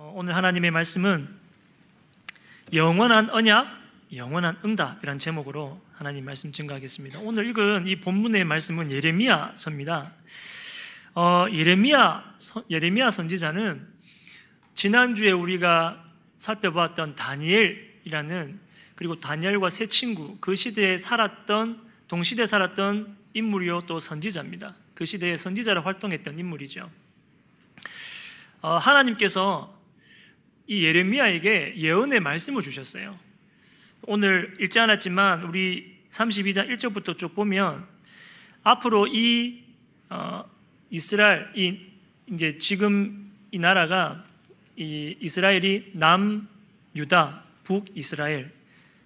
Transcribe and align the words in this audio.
어, 0.00 0.12
오늘 0.14 0.36
하나님의 0.36 0.70
말씀은 0.70 1.28
영원한 2.72 3.30
언약, 3.30 3.66
영원한 4.14 4.56
응답이란 4.64 5.18
제목으로 5.18 5.80
하나님 5.92 6.24
말씀 6.24 6.52
증거하겠습니다. 6.52 7.18
오늘 7.18 7.46
읽은 7.46 7.88
이 7.88 7.96
본문의 7.96 8.44
말씀은 8.44 8.92
예레미야서입니다. 8.92 10.12
어, 11.16 11.46
예레미야 11.50 12.36
예레미야 12.70 13.10
선지자는 13.10 13.88
지난주에 14.76 15.32
우리가 15.32 16.04
살펴보았던 16.36 17.16
다니엘이라는 17.16 18.60
그리고 18.94 19.18
다니엘과 19.18 19.68
세 19.68 19.88
친구 19.88 20.36
그 20.38 20.54
시대에 20.54 20.96
살았던 20.96 21.82
동시대에 22.06 22.46
살았던 22.46 23.16
인물이요 23.34 23.86
또 23.88 23.98
선지자입니다. 23.98 24.76
그 24.94 25.04
시대에 25.04 25.36
선지자로 25.36 25.82
활동했던 25.82 26.38
인물이죠. 26.38 26.88
어, 28.60 28.76
하나님께서 28.76 29.76
이 30.68 30.84
예레미야에게 30.84 31.76
예언의 31.78 32.20
말씀을 32.20 32.60
주셨어요. 32.60 33.18
오늘 34.02 34.54
읽지 34.60 34.78
않았지만 34.78 35.44
우리 35.44 35.96
32장 36.10 36.68
1절부터 36.68 37.16
쭉 37.18 37.34
보면 37.34 37.86
앞으로 38.62 39.06
이 39.06 39.64
어, 40.10 40.44
이스라엘 40.90 41.50
이 41.56 41.78
이제 42.30 42.58
지금 42.58 43.32
이 43.50 43.58
나라가 43.58 44.24
이 44.76 45.16
이스라엘이 45.20 45.92
남 45.94 46.46
유다, 46.94 47.44
북 47.64 47.86
이스라엘 47.94 48.52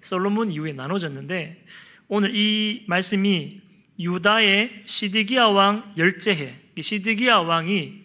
솔로몬 0.00 0.50
이후에 0.50 0.72
나눠졌는데 0.72 1.64
오늘 2.08 2.34
이 2.34 2.82
말씀이 2.88 3.60
유다의 4.00 4.82
시드기야 4.84 5.44
왕 5.46 5.94
열째해 5.96 6.58
시드기야 6.80 7.38
왕이 7.38 8.02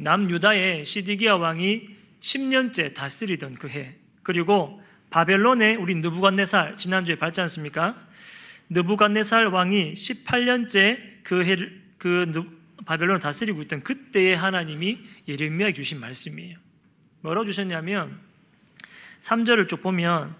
남 0.00 0.28
유다의 0.28 0.84
시드기야 0.84 1.34
왕이 1.36 1.93
10년째 2.24 2.94
다스리던 2.94 3.54
그 3.54 3.68
해. 3.68 3.94
그리고 4.22 4.82
바벨론의 5.10 5.76
우리 5.76 5.94
느부갓네살 5.96 6.76
지난주에 6.78 7.16
밟지 7.16 7.42
않습니까? 7.42 7.96
느부갓네살 8.70 9.48
왕이 9.48 9.92
18년째 9.92 10.98
그 11.22 11.44
해를 11.44 11.82
그 11.98 12.58
바벨론을 12.86 13.20
다스리고 13.20 13.60
있던 13.62 13.82
그때의 13.82 14.36
하나님이 14.36 15.00
예레미야에 15.28 15.74
주신 15.74 16.00
말씀이에요. 16.00 16.56
뭐라고 17.20 17.46
주셨냐면 17.46 18.18
3절을 19.20 19.68
쭉 19.68 19.82
보면 19.82 20.34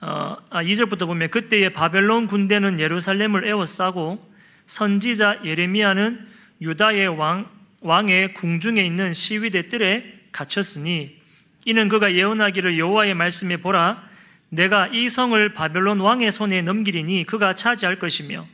어, 0.00 0.36
아, 0.50 0.62
2절부터 0.62 1.06
보면 1.06 1.30
그때의 1.30 1.72
바벨론 1.72 2.26
군대는 2.26 2.80
예루살렘을 2.80 3.46
에워싸고 3.46 4.28
선지자 4.66 5.42
예레미야는 5.44 6.26
유다의 6.60 7.08
왕, 7.08 7.48
왕의 7.80 8.34
궁중에 8.34 8.84
있는 8.84 9.12
시위대 9.12 9.68
뜰에 9.68 10.19
갇혔으니 10.32 11.20
이는 11.64 11.88
그가 11.88 12.14
예언하기를 12.14 12.78
여호와의 12.78 13.14
말씀에 13.14 13.58
보라 13.58 14.08
내가 14.48 14.88
이 14.88 15.08
성을 15.08 15.54
바벨론 15.54 16.00
왕의 16.00 16.32
손에 16.32 16.62
넘기리니 16.62 17.24
그가 17.24 17.54
차지할 17.54 17.98
것이며 17.98 18.46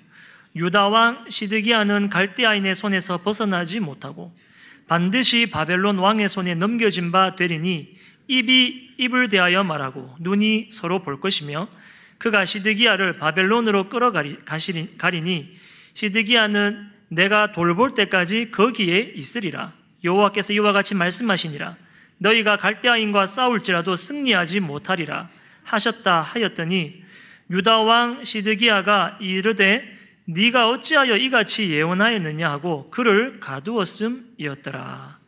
유다 0.54 0.88
왕 0.88 1.26
시드기야는 1.28 2.10
갈대아인의 2.10 2.74
손에서 2.74 3.18
벗어나지 3.18 3.80
못하고 3.80 4.34
반드시 4.88 5.46
바벨론 5.50 5.98
왕의 5.98 6.28
손에 6.28 6.54
넘겨진 6.54 7.12
바 7.12 7.36
되리니 7.36 7.96
입이 8.28 8.94
입을 8.98 9.28
대하여 9.28 9.62
말하고 9.62 10.16
눈이 10.20 10.68
서로 10.70 11.02
볼 11.02 11.20
것이며 11.20 11.68
그가 12.18 12.44
시드기야를 12.44 13.18
바벨론으로 13.18 13.88
끌어가리니 13.88 15.58
시드기야는 15.94 16.90
내가 17.08 17.52
돌볼 17.52 17.94
때까지 17.94 18.50
거기에 18.50 19.12
있으리라 19.14 19.72
여호와께서 20.06 20.54
이와 20.54 20.72
같이 20.72 20.94
말씀하시니라 20.94 21.76
너희가 22.18 22.56
갈대아인과 22.56 23.26
싸울지라도 23.26 23.96
승리하지 23.96 24.60
못하리라 24.60 25.28
하셨다 25.64 26.22
하였더니 26.22 27.04
유다 27.50 27.80
왕 27.82 28.24
시드기야가 28.24 29.18
이르되 29.20 29.96
네가 30.24 30.68
어찌하여 30.70 31.16
이같이 31.16 31.70
예언하였느냐 31.70 32.50
하고 32.50 32.90
그를 32.90 33.38
가두었음이었더라. 33.38 35.18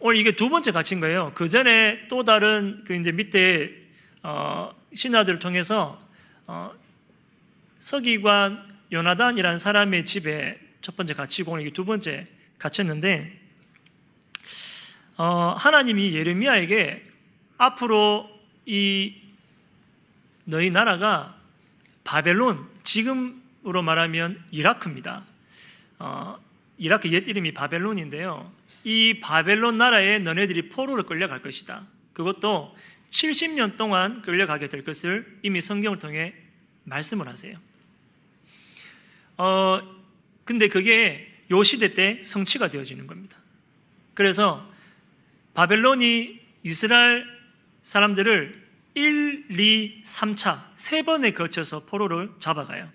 오늘 0.00 0.16
이게 0.16 0.32
두 0.32 0.48
번째 0.48 0.72
갇힌 0.72 0.98
거예요. 0.98 1.32
그 1.34 1.46
전에 1.46 2.08
또 2.08 2.24
다른 2.24 2.82
그 2.86 2.96
이제 2.96 3.12
밑에 3.12 3.70
어, 4.22 4.74
신하들을 4.92 5.38
통해서 5.38 6.00
어, 6.46 6.72
서기관 7.78 8.68
요나단이라는 8.92 9.58
사람의 9.58 10.04
집에 10.04 10.58
첫 10.80 10.96
번째 10.96 11.14
갇히고 11.14 11.52
오늘 11.52 11.62
이게 11.62 11.72
두 11.72 11.84
번째 11.84 12.26
갇혔는데 12.60 13.40
어, 15.16 15.54
하나님이 15.58 16.14
예레미야에게 16.14 17.04
앞으로 17.58 18.30
이 18.64 19.16
너희 20.44 20.70
나라가 20.70 21.36
바벨론 22.04 22.66
지금으로 22.82 23.82
말하면 23.82 24.42
이라크입니다. 24.50 25.24
어, 25.98 26.38
이라크 26.78 27.10
옛 27.10 27.28
이름이 27.28 27.52
바벨론인데요. 27.52 28.50
이 28.84 29.20
바벨론 29.20 29.76
나라에 29.76 30.18
너네들이 30.20 30.70
포로로 30.70 31.02
끌려갈 31.02 31.42
것이다. 31.42 31.86
그것도 32.14 32.74
70년 33.10 33.76
동안 33.76 34.22
끌려가게 34.22 34.68
될 34.68 34.84
것을 34.84 35.38
이미 35.42 35.60
성경을 35.60 35.98
통해 35.98 36.34
말씀을 36.84 37.28
하세요. 37.28 37.58
어, 39.36 39.80
근데 40.44 40.68
그게 40.68 41.29
요 41.50 41.62
시대 41.62 41.94
때 41.94 42.22
성취가 42.22 42.68
되어지는 42.68 43.06
겁니다. 43.06 43.36
그래서 44.14 44.68
바벨론이 45.54 46.40
이스라엘 46.62 47.26
사람들을 47.82 48.68
1, 48.94 49.46
2, 49.50 50.02
3차 50.04 50.62
세 50.74 51.02
번에 51.02 51.32
걸쳐서 51.32 51.84
포로를 51.86 52.30
잡아가요. 52.38 52.90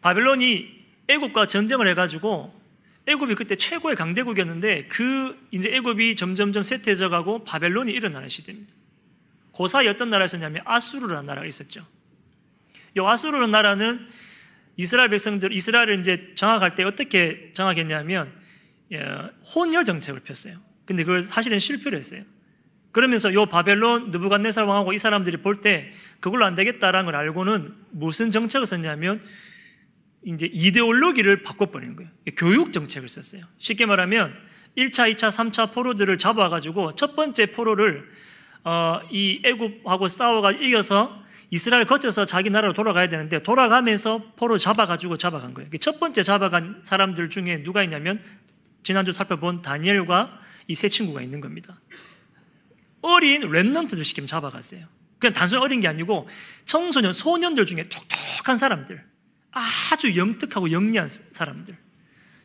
바벨론이 0.00 0.82
애굽과 1.08 1.46
전쟁을 1.46 1.88
해가지고 1.88 2.60
애굽이 3.06 3.34
그때 3.34 3.56
최고의 3.56 3.96
강대국이었는데 3.96 4.86
그 4.86 5.36
이제 5.50 5.74
애굽이 5.74 6.16
점점점 6.16 6.62
쇠퇴해져 6.62 7.08
가고 7.08 7.44
바벨론이 7.44 7.90
일어나는 7.92 8.28
시대입니다. 8.28 8.72
나라가 10.10 10.24
있었냐면 10.24 10.62
아수르라는 10.64 11.26
나라가 11.26 11.46
있었죠. 11.46 11.86
이 12.96 13.00
아수르라는 13.00 13.50
나라는 13.50 14.08
이스라엘 14.76 15.10
백성들, 15.10 15.52
이스라엘을 15.52 16.00
이제 16.00 16.32
정확할 16.34 16.74
때 16.74 16.82
어떻게 16.84 17.50
정확했냐면 17.52 18.32
어, 18.94 19.30
혼혈 19.54 19.84
정책을 19.84 20.20
폈어요. 20.20 20.56
근데 20.84 21.04
그걸 21.04 21.22
사실은 21.22 21.58
실패를 21.58 21.98
했어요. 21.98 22.22
그러면서 22.90 23.32
요 23.32 23.46
바벨론 23.46 24.10
느부갓네살 24.10 24.64
왕하고 24.64 24.92
이 24.92 24.98
사람들이 24.98 25.38
볼 25.38 25.62
때 25.62 25.92
그걸로 26.20 26.44
안 26.44 26.54
되겠다라는 26.54 27.06
걸 27.06 27.16
알고는 27.16 27.74
무슨 27.90 28.30
정책을 28.30 28.66
썼냐면 28.66 29.22
이제 30.24 30.48
이데올로기를 30.52 31.42
바꿔버리는 31.42 31.96
거예요. 31.96 32.10
교육 32.36 32.72
정책을 32.72 33.08
썼어요. 33.08 33.44
쉽게 33.58 33.86
말하면 33.86 34.34
1차, 34.76 35.12
2차, 35.12 35.30
3차 35.30 35.72
포로들을 35.72 36.16
잡아가지고 36.18 36.94
첫 36.94 37.16
번째 37.16 37.46
포로를 37.46 38.08
어, 38.64 39.00
이 39.10 39.42
애굽하고 39.44 40.08
싸워가 40.08 40.52
이겨서 40.52 41.21
이스라엘 41.52 41.86
거쳐서 41.86 42.24
자기 42.24 42.48
나라로 42.48 42.72
돌아가야 42.72 43.10
되는데 43.10 43.42
돌아가면서 43.42 44.22
포로 44.36 44.56
잡아가지고 44.56 45.18
잡아간 45.18 45.52
거예요. 45.52 45.68
첫 45.82 46.00
번째 46.00 46.22
잡아간 46.22 46.80
사람들 46.82 47.28
중에 47.28 47.62
누가 47.62 47.82
있냐면 47.82 48.18
지난주 48.82 49.12
살펴본 49.12 49.60
다니엘과 49.60 50.40
이 50.68 50.74
세 50.74 50.88
친구가 50.88 51.20
있는 51.20 51.42
겁니다. 51.42 51.78
어린 53.02 53.42
랩런트들 53.42 54.02
시키면 54.02 54.26
잡아갔어요. 54.26 54.86
그냥 55.18 55.34
단순히 55.34 55.60
어린 55.60 55.80
게 55.80 55.88
아니고 55.88 56.26
청소년, 56.64 57.12
소년들 57.12 57.66
중에 57.66 57.86
톡톡한 57.90 58.56
사람들, 58.56 59.04
아주 59.50 60.16
영특하고 60.16 60.70
영리한 60.72 61.06
사람들. 61.32 61.76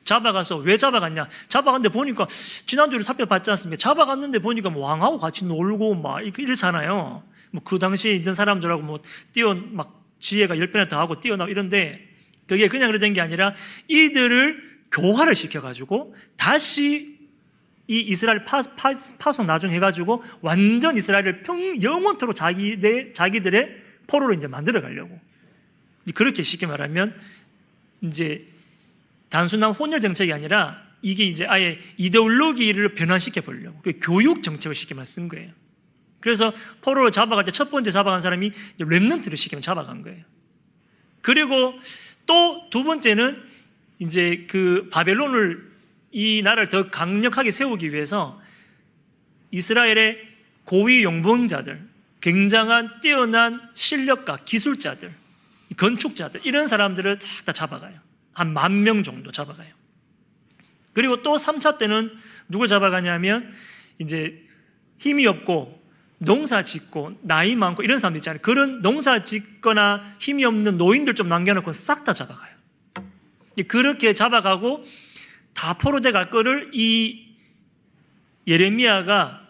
잡아가서 0.04 0.58
왜 0.58 0.76
잡아갔냐? 0.76 1.30
잡아갔는데 1.48 1.94
보니까 1.94 2.28
지난주에 2.66 3.04
살펴봤지 3.04 3.52
않습니까? 3.52 3.78
잡아갔는데 3.78 4.40
보니까 4.40 4.70
뭐 4.70 4.86
왕하고 4.86 5.18
같이 5.18 5.46
놀고 5.46 5.96
막 5.96 6.22
이러잖아요. 6.38 7.24
뭐 7.52 7.64
그 7.64 7.80
당시에 7.80 8.14
있는 8.14 8.34
사람들하고 8.34 8.84
뭐 8.84 9.00
뛰어 9.32 9.54
막 9.56 10.04
지혜가 10.20 10.58
열 10.58 10.72
배나 10.72 10.86
더 10.86 11.00
하고 11.00 11.20
뛰어나고 11.20 11.52
이런데 11.52 12.08
그게 12.48 12.68
그냥 12.68 12.90
그러던 12.90 13.14
게 13.14 13.22
아니라 13.22 13.54
이들을 13.88 14.68
교화를 14.92 15.36
시켜가지고 15.36 16.16
다시 16.38 17.18
이 17.88 18.00
이스라엘 18.02 18.44
파, 18.44 18.62
파, 18.62 18.94
파송 19.20 19.46
나중 19.46 19.72
해가지고 19.72 20.24
완전 20.42 20.98
이스라엘을 20.98 21.44
평, 21.44 21.82
영원토록 21.82 22.36
자기들, 22.36 23.14
자기들의 23.14 23.84
포로로 24.08 24.34
이제 24.34 24.48
만들어 24.48 24.82
가려고. 24.82 25.20
그렇게 26.14 26.44
쉽게 26.44 26.68
말하면 26.68 27.18
이제 28.02 28.46
단순한 29.30 29.72
혼혈 29.72 30.02
정책이 30.02 30.34
아니라 30.34 30.82
이게 31.02 31.24
이제 31.24 31.46
아예 31.46 31.80
이데올로기를 31.98 32.96
변화시켜 32.96 33.42
보려고. 33.42 33.80
그 33.84 33.94
교육 34.02 34.44
정책을 34.44 34.76
쉽게 34.76 34.94
말쓴 34.94 35.30
거예요. 35.30 35.52
그래서 36.28 36.52
포로를 36.82 37.12
잡아갈 37.12 37.46
때 37.46 37.52
첫 37.52 37.72
번째 37.72 37.90
잡아간 37.90 38.20
사람이 38.20 38.52
랩런트를 38.82 39.38
시키면 39.38 39.62
잡아간 39.62 40.02
거예요. 40.02 40.26
그리고 41.22 41.74
또 42.26 42.70
두 42.70 42.84
번째는 42.84 43.42
이제 44.00 44.46
그 44.50 44.90
바벨론을 44.92 45.72
이 46.12 46.42
나라를 46.44 46.68
더 46.68 46.90
강력하게 46.92 47.50
세우기 47.52 47.94
위해서 47.94 48.42
이스라엘의 49.52 50.20
고위 50.66 51.04
용병자들, 51.04 51.88
굉장한 52.20 53.00
뛰어난 53.00 53.62
실력가, 53.74 54.40
기술자들, 54.44 55.14
건축자들, 55.78 56.42
이런 56.44 56.68
사람들을 56.68 57.16
싹다 57.22 57.54
잡아가요. 57.54 57.98
한 58.34 58.52
만 58.54 58.84
명 58.84 59.02
정도 59.02 59.32
잡아가요. 59.32 59.74
그리고 60.92 61.24
또 61.24 61.38
3차 61.38 61.78
때는 61.78 62.10
누굴 62.50 62.68
잡아가냐면, 62.68 63.54
이제 64.00 64.44
힘이 64.98 65.26
없고, 65.28 65.77
농사 66.20 66.64
짓고, 66.64 67.20
나이 67.22 67.56
많고, 67.56 67.84
이런 67.84 68.00
사람들 68.00 68.20
있잖아요. 68.20 68.42
그런 68.42 68.82
농사 68.82 69.24
짓거나 69.24 70.16
힘이 70.20 70.46
없는 70.46 70.78
노인들 70.78 71.16
좀 71.16 71.28
남겨놓고 71.30 71.72
싹 71.74 72.04
다 72.04 72.14
잡아가요. 72.14 72.56
그렇게 73.68 74.14
잡아가고, 74.14 74.84
다 75.54 75.74
포로돼 75.74 76.12
갈 76.12 76.30
거를 76.30 76.70
이 76.74 77.28
예레미야가 78.48 79.42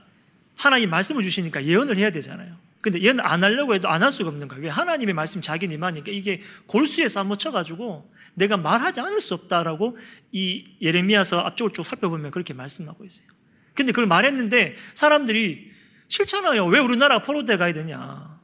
하나님 0.56 0.90
말씀을 0.90 1.24
주시니까 1.24 1.66
예언을 1.66 1.98
해야 1.98 2.10
되잖아요. 2.10 2.58
근데 2.82 3.02
예언 3.02 3.20
안 3.20 3.44
하려고 3.44 3.76
해도 3.76 3.90
안 3.90 4.02
할 4.02 4.12
수가 4.12 4.30
없는 4.30 4.48
거예요. 4.48 4.64
왜 4.64 4.70
하나님의 4.70 5.14
말씀 5.14 5.42
자기 5.42 5.68
님하니까 5.68 6.12
이게 6.12 6.42
골수에 6.68 7.08
싸묻혀가지고 7.10 8.10
내가 8.36 8.56
말하지 8.56 9.02
않을 9.02 9.20
수 9.20 9.34
없다라고 9.34 9.98
이 10.32 10.66
예레미야서 10.82 11.40
앞쪽을 11.40 11.74
쭉 11.74 11.86
살펴보면 11.86 12.32
그렇게 12.32 12.54
말씀하고 12.54 13.04
있어요. 13.04 13.28
근데 13.74 13.92
그걸 13.92 14.08
말했는데 14.08 14.76
사람들이 14.94 15.72
싫잖아요. 16.08 16.66
왜 16.66 16.80
우리나라가 16.80 17.24
포로돼 17.24 17.58
가야 17.58 17.74
되냐? 17.74 18.40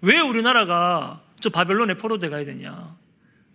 왜 0.00 0.20
우리나라가 0.20 1.22
저 1.40 1.50
바벨론에 1.50 1.94
포로돼 1.94 2.28
가야 2.28 2.44
되냐? 2.44 2.96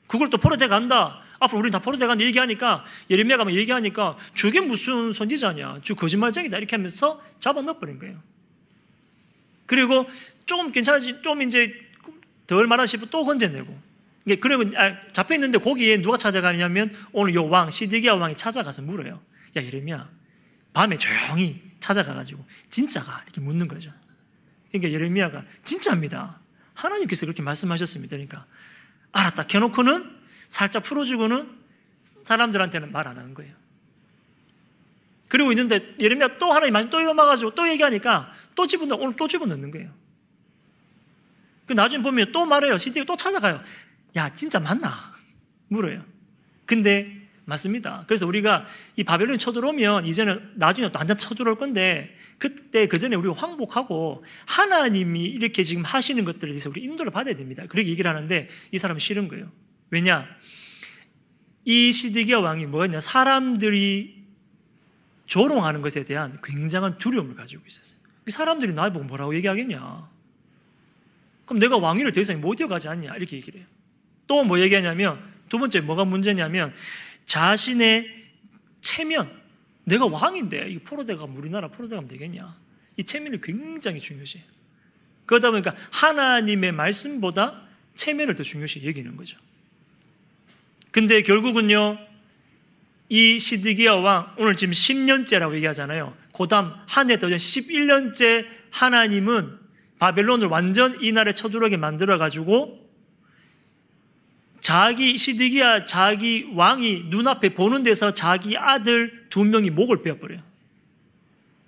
그걸 0.07 0.29
또 0.29 0.37
포로돼 0.37 0.67
간다. 0.67 1.21
앞으로 1.39 1.59
우리는 1.59 1.71
다 1.71 1.79
포로돼 1.79 2.05
간다 2.07 2.23
얘기하니까 2.25 2.83
예레미야가 3.09 3.45
막 3.45 3.53
얘기하니까 3.53 4.17
저게 4.35 4.59
무슨 4.59 5.13
선지자냐? 5.13 5.79
저 5.83 5.95
거짓말쟁이다 5.95 6.57
이렇게 6.57 6.75
하면서 6.75 7.21
잡아 7.39 7.61
넣어버린 7.61 7.99
거예요. 7.99 8.21
그리고 9.65 10.07
조금 10.45 10.71
괜찮아지, 10.71 11.21
좀 11.21 11.43
이제 11.43 11.73
덜 12.47 12.65
말하 12.65 12.85
싶으면 12.85 13.09
또 13.11 13.23
건져내고. 13.25 13.89
그리고 14.41 14.63
잡혀 15.13 15.35
있는데 15.35 15.59
거기에 15.59 16.01
누가 16.01 16.17
찾아가냐면 16.17 16.91
오늘 17.11 17.35
요 17.35 17.47
왕, 17.47 17.69
시드기야 17.69 18.13
왕이 18.13 18.35
찾아가서 18.35 18.81
물어요. 18.81 19.21
야, 19.57 19.63
예레미야. 19.63 20.09
밤에 20.73 20.97
조용히 20.97 21.61
찾아가가지고 21.79 22.45
진짜가 22.69 23.21
이렇게 23.23 23.41
묻는 23.41 23.67
거죠. 23.67 23.91
그러니까 24.71 24.91
예레미야가 24.93 25.43
진짜입니다. 25.63 26.39
하나님께서 26.73 27.25
그렇게 27.25 27.41
말씀하셨습니다. 27.41 28.11
그러니까 28.15 28.45
알았다. 29.11 29.43
켜놓고는 29.43 30.17
살짝 30.49 30.83
풀어주고는 30.83 31.57
사람들한테는 32.23 32.91
말 32.91 33.07
안 33.07 33.17
하는 33.17 33.33
거예요. 33.33 33.53
그리고 35.27 35.51
있는데 35.51 35.95
예레미야 35.99 36.37
또 36.37 36.51
하나님 36.51 36.73
말씀 36.73 36.89
또 36.89 37.01
이어가지고 37.01 37.55
또 37.55 37.69
얘기하니까 37.69 38.33
또 38.55 38.65
집어넣 38.65 38.95
오늘 38.99 39.15
또 39.15 39.27
집어넣는 39.27 39.71
거예요. 39.71 39.91
그 41.65 41.73
나중에 41.73 42.01
보면 42.01 42.31
또 42.31 42.45
말해요. 42.45 42.77
시디가 42.77 43.05
또 43.05 43.15
찾아가요. 43.15 43.61
야 44.15 44.33
진짜 44.33 44.59
맞나? 44.59 44.91
물어요. 45.67 46.03
근데 46.65 47.18
맞습니다. 47.49 48.05
그래서 48.07 48.25
우리가 48.25 48.65
이 48.95 49.03
바벨론이 49.03 49.39
쳐들어오면 49.39 50.05
이제는 50.05 50.53
나중에 50.55 50.91
또 50.91 50.97
완전 50.97 51.17
쳐들어올 51.17 51.57
건데 51.57 52.15
그때 52.37 52.87
그 52.87 52.99
전에 52.99 53.15
우리가 53.15 53.35
황복하고 53.35 54.23
하나님이 54.45 55.25
이렇게 55.25 55.63
지금 55.63 55.83
하시는 55.83 56.23
것들에 56.23 56.51
대해서 56.51 56.69
우리 56.69 56.81
인도를 56.83 57.11
받아야 57.11 57.35
됩니다. 57.35 57.65
그렇게 57.67 57.89
얘기를 57.89 58.09
하는데 58.09 58.47
이 58.71 58.77
사람은 58.77 58.99
싫은 58.99 59.27
거예요. 59.27 59.51
왜냐? 59.89 60.27
이 61.65 61.91
시드기야 61.91 62.37
왕이 62.37 62.67
뭐였냐? 62.67 63.01
사람들이 63.01 64.23
조롱하는 65.25 65.81
것에 65.81 66.05
대한 66.05 66.39
굉장한 66.43 66.97
두려움을 66.97 67.35
가지고 67.35 67.63
있었어요. 67.67 67.99
사람들이 68.27 68.73
나를 68.73 68.93
보고 68.93 69.05
뭐라고 69.05 69.35
얘기하겠냐? 69.35 70.09
그럼 71.45 71.59
내가 71.59 71.77
왕위를 71.77 72.11
더 72.11 72.21
이상 72.21 72.41
못 72.41 72.59
이어가지 72.59 72.87
않냐? 72.89 73.15
이렇게 73.15 73.37
얘기를 73.37 73.59
해요. 73.59 73.67
또 74.27 74.43
뭐 74.43 74.59
얘기하냐면, 74.59 75.19
두 75.49 75.57
번째 75.57 75.81
뭐가 75.81 76.05
문제냐면, 76.05 76.73
자신의 77.29 78.09
체면, 78.81 79.31
내가 79.83 80.07
왕인데, 80.07 80.71
이 80.71 80.79
포로대가 80.79 81.25
우리나라 81.25 81.67
포로대가 81.67 82.05
되겠냐? 82.05 82.57
이 82.97 83.03
체면이 83.03 83.39
굉장히 83.41 83.99
중요시. 83.99 84.41
그러다 85.27 85.51
보니까 85.51 85.75
하나님의 85.91 86.71
말씀보다 86.71 87.61
체면을 87.93 88.33
더 88.33 88.41
중요시 88.41 88.85
여기는 88.85 89.15
거죠. 89.15 89.37
근데 90.89 91.21
결국은요, 91.21 91.99
이 93.09 93.37
시드기야 93.37 93.93
왕, 93.93 94.33
오늘 94.39 94.55
지금 94.55 94.73
10년째라고 94.73 95.53
얘기하잖아요. 95.53 96.17
고담 96.31 96.73
한 96.87 97.11
해더전 97.11 97.37
11년째 97.37 98.47
하나님은 98.71 99.59
바벨론을 99.99 100.47
완전 100.47 100.97
이 101.01 101.11
나라에 101.11 101.33
쳐들어오게 101.33 101.77
만들어가지고 101.77 102.88
자기 104.61 105.17
시드기야 105.17 105.85
자기 105.85 106.49
왕이 106.53 107.05
눈앞에 107.05 107.49
보는 107.49 107.83
데서 107.83 108.13
자기 108.13 108.57
아들 108.57 109.25
두 109.29 109.43
명이 109.43 109.69
목을 109.69 110.01
베어버려요. 110.01 110.41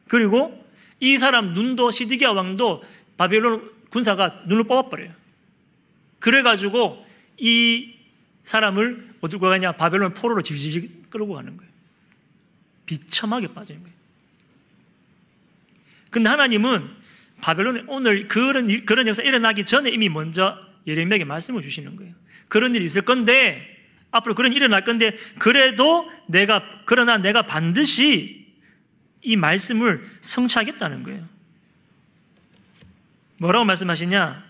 그리고 0.07 0.65
이 0.99 1.17
사람 1.17 1.53
눈도 1.53 1.91
시드기야 1.91 2.31
왕도 2.31 2.83
바벨론 3.17 3.71
군사가 3.89 4.41
눈을 4.47 4.65
뽑아버려요. 4.65 5.13
그래가지고 6.19 7.05
이 7.37 7.95
사람을 8.43 9.15
어디로 9.21 9.39
가냐? 9.39 9.73
바벨론 9.73 10.13
포로로 10.13 10.41
질질 10.41 11.09
끌고 11.09 11.33
가는 11.33 11.55
거예요. 11.57 11.71
비참하게 12.85 13.53
빠지는 13.53 13.81
거예요. 13.81 13.95
근데 16.09 16.29
하나님은 16.29 16.89
바벨론에 17.41 17.83
오늘 17.87 18.27
그런, 18.27 18.85
그런 18.85 19.07
역사 19.07 19.23
일어나기 19.23 19.65
전에 19.65 19.89
이미 19.89 20.09
먼저 20.09 20.57
예레미야에게 20.87 21.25
말씀을 21.25 21.61
주시는 21.61 21.95
거예요. 21.95 22.13
그런 22.47 22.75
일이 22.75 22.83
있을 22.83 23.03
건데, 23.03 23.67
앞으로 24.11 24.35
그런 24.35 24.51
일이 24.51 24.57
일어날 24.57 24.83
건데, 24.83 25.17
그래도 25.39 26.09
내가, 26.27 26.63
그러나 26.85 27.17
내가 27.17 27.43
반드시 27.43 28.47
이 29.21 29.35
말씀을 29.35 30.09
성취하겠다는 30.21 31.03
거예요. 31.03 31.27
뭐라고 33.39 33.65
말씀하시냐? 33.65 34.43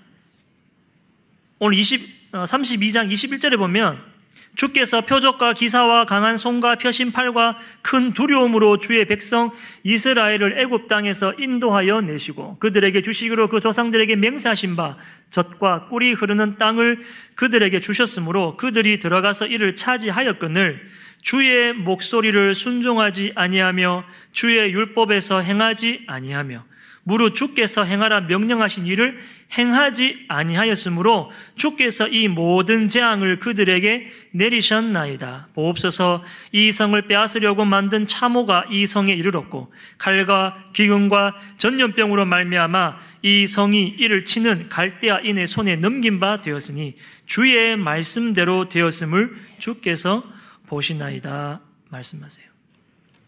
오늘 1.59 1.77
20, 1.77 2.31
32장 2.31 3.05
어, 3.05 3.07
21절에 3.07 3.57
보면 3.57 4.10
주께서 4.55 5.01
표적과 5.01 5.53
기사와 5.53 6.05
강한 6.05 6.37
손과 6.37 6.75
펴신 6.75 7.11
팔과 7.11 7.57
큰 7.81 8.13
두려움으로 8.13 8.77
주의 8.77 9.05
백성 9.05 9.51
이스라엘을 9.83 10.59
애굽 10.59 10.87
땅에서 10.87 11.33
인도하여 11.39 12.01
내시고 12.01 12.57
그들에게 12.59 13.01
주시기로 13.01 13.47
그 13.47 13.59
조상들에게 13.59 14.15
맹세하신 14.17 14.75
바 14.75 14.97
젖과 15.29 15.87
꿀이 15.87 16.13
흐르는 16.13 16.57
땅을 16.57 17.03
그들에게 17.35 17.79
주셨으므로 17.79 18.57
그들이 18.57 18.99
들어가서 18.99 19.47
이를 19.47 19.75
차지하였거늘 19.75 20.81
주의 21.21 21.73
목소리를 21.73 22.53
순종하지 22.53 23.33
아니하며 23.35 24.03
주의 24.33 24.73
율법에서 24.73 25.41
행하지 25.41 26.03
아니하며 26.07 26.70
무릇 27.03 27.33
주께서 27.35 27.83
행하라 27.83 28.21
명령하신 28.21 28.85
일을 28.85 29.19
행하지 29.57 30.25
아니하였으므로 30.27 31.31
주께서 31.55 32.07
이 32.07 32.27
모든 32.27 32.87
재앙을 32.87 33.39
그들에게 33.39 34.11
내리셨나이다. 34.31 35.49
보옵소서 35.53 36.23
이 36.51 36.71
성을 36.71 37.01
빼앗으려고 37.07 37.65
만든 37.65 38.05
참호가 38.05 38.65
이 38.69 38.85
성에 38.85 39.13
이르렀고 39.13 39.73
칼과 39.97 40.71
기근과 40.73 41.35
전염병으로 41.57 42.25
말미암아 42.25 42.99
이 43.23 43.47
성이 43.47 43.87
이를 43.87 44.25
치는 44.25 44.69
갈대아인의 44.69 45.47
손에 45.47 45.75
넘긴 45.75 46.19
바 46.19 46.41
되었으니 46.41 46.95
주의 47.25 47.75
말씀대로 47.75 48.69
되었음을 48.69 49.35
주께서 49.59 50.23
보시나이다 50.67 51.61
말씀하세요. 51.89 52.47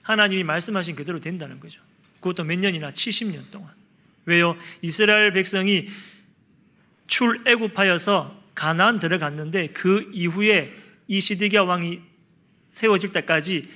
하나님이 0.03 0.43
말씀하신 0.43 0.95
그대로 0.95 1.19
된다는 1.19 1.59
거죠. 1.59 1.81
그것도 2.23 2.45
몇 2.45 2.57
년이나 2.57 2.91
70년 2.91 3.51
동안. 3.51 3.71
왜요? 4.25 4.57
이스라엘 4.81 5.33
백성이 5.33 5.89
출애굽하여서 7.07 8.41
가나안 8.55 8.99
들어갔는데 8.99 9.67
그 9.67 10.09
이후에 10.13 10.73
이 11.07 11.19
시드기야 11.19 11.63
왕이 11.63 12.01
세워질 12.71 13.11
때까지 13.11 13.69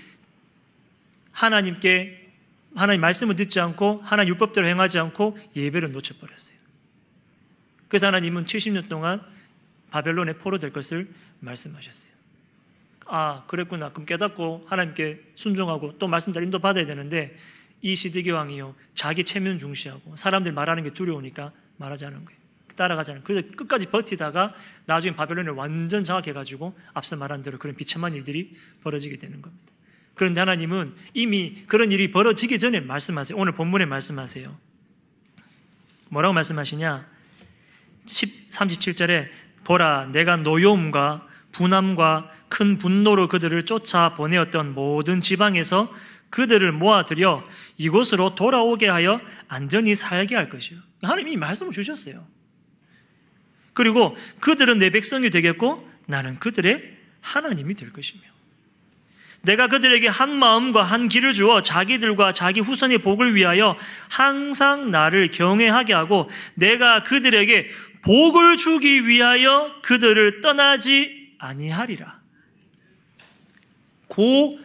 하나님께 1.32 2.32
하나님 2.76 3.02
말씀을 3.02 3.36
듣지 3.36 3.60
않고 3.60 4.02
하나님 4.04 4.34
율법대로 4.34 4.66
행하지 4.68 4.98
않고 5.00 5.38
예배를 5.56 5.92
놓쳐버렸어요. 5.92 6.56
그래서 7.90 8.08
하나님은 8.08 8.46
70년 8.46 8.88
동안 8.88 9.22
바벨론의 9.92 10.38
포로 10.40 10.58
될 10.58 10.72
것을 10.72 11.08
말씀하셨어요. 11.40 12.12
아, 13.06 13.44
그랬구나. 13.48 13.92
그럼 13.92 14.06
깨닫고 14.06 14.66
하나님께 14.68 15.22
순종하고 15.36 15.98
또 15.98 16.08
말씀대로 16.08 16.46
인도 16.46 16.60
받아야 16.60 16.86
되는데 16.86 17.38
이 17.82 17.96
시드기 17.96 18.32
왕이요 18.32 18.76
자기 18.94 19.24
체면 19.24 19.60
중시하고 19.60 20.16
사람들 20.16 20.52
말하는 20.52 20.84
게 20.84 20.94
두려우니까 20.94 21.52
말하지 21.78 22.06
않은 22.06 22.26
거예요. 22.26 22.38
따라가지 22.76 23.12
않은 23.12 23.24
그래서 23.24 23.42
끝까지 23.56 23.88
버티다가 23.88 24.54
나중에 24.86 25.16
바벨론을 25.16 25.54
완전 25.54 26.04
장악해가지고 26.04 26.78
앞서 26.94 27.16
말한 27.16 27.42
대로 27.42 27.58
그런 27.58 27.76
비참한 27.76 28.14
일들이 28.14 28.56
벌어지게 28.84 29.18
되는 29.18 29.42
겁니다. 29.42 29.74
그런데 30.14 30.40
하나님은 30.40 30.92
이미 31.14 31.64
그런 31.68 31.92
일이 31.92 32.12
벌어지기 32.12 32.60
전에 32.60 32.80
말씀하세요. 32.80 33.38
오늘 33.38 33.54
본문에 33.54 33.86
말씀하세요. 33.86 34.56
뭐라고 36.10 36.34
말씀하시냐? 36.34 37.08
10, 38.06 38.50
37절에 38.52 39.28
보라 39.64 40.08
내가 40.14 40.38
노여움과 40.38 41.28
분함과 41.52 42.32
큰 42.50 42.78
분노로 42.78 43.28
그들을 43.28 43.66
쫓아 43.66 44.16
보내었던 44.16 44.74
모든 44.74 45.20
지방에서 45.20 45.94
그들을 46.30 46.72
모아들여 46.72 47.48
이곳으로 47.78 48.36
돌아오게 48.36 48.88
하여 48.88 49.22
안전히 49.48 49.96
살게 49.96 50.36
할 50.36 50.50
것이요. 50.50 50.80
하나님이 51.02 51.38
말씀을 51.38 51.72
주셨어요. 51.72 52.28
그리고 53.74 54.18
그들은 54.40 54.80
내 54.80 54.90
백성이 54.90 55.30
되겠고 55.30 55.88
나는 56.08 56.40
그들의 56.40 56.98
하나님이 57.22 57.76
될 57.76 57.94
것이며 57.94 58.24
내가 59.42 59.68
그들에게 59.68 60.08
한 60.08 60.36
마음과 60.36 60.82
한 60.82 61.08
길을 61.08 61.34
주어 61.34 61.62
자기들과 61.62 62.34
자기 62.34 62.60
후손의 62.60 63.00
복을 63.00 63.36
위하여 63.36 63.78
항상 64.10 64.92
나를 64.92 65.32
경외하게 65.32 65.94
하고 65.94 66.30
내가 66.56 67.04
그들에게 67.04 67.70
복을 68.02 68.58
주기 68.58 69.08
위하여 69.08 69.74
그들을 69.84 70.42
떠나지 70.42 71.36
아니하리라. 71.38 72.20
고 74.08 74.60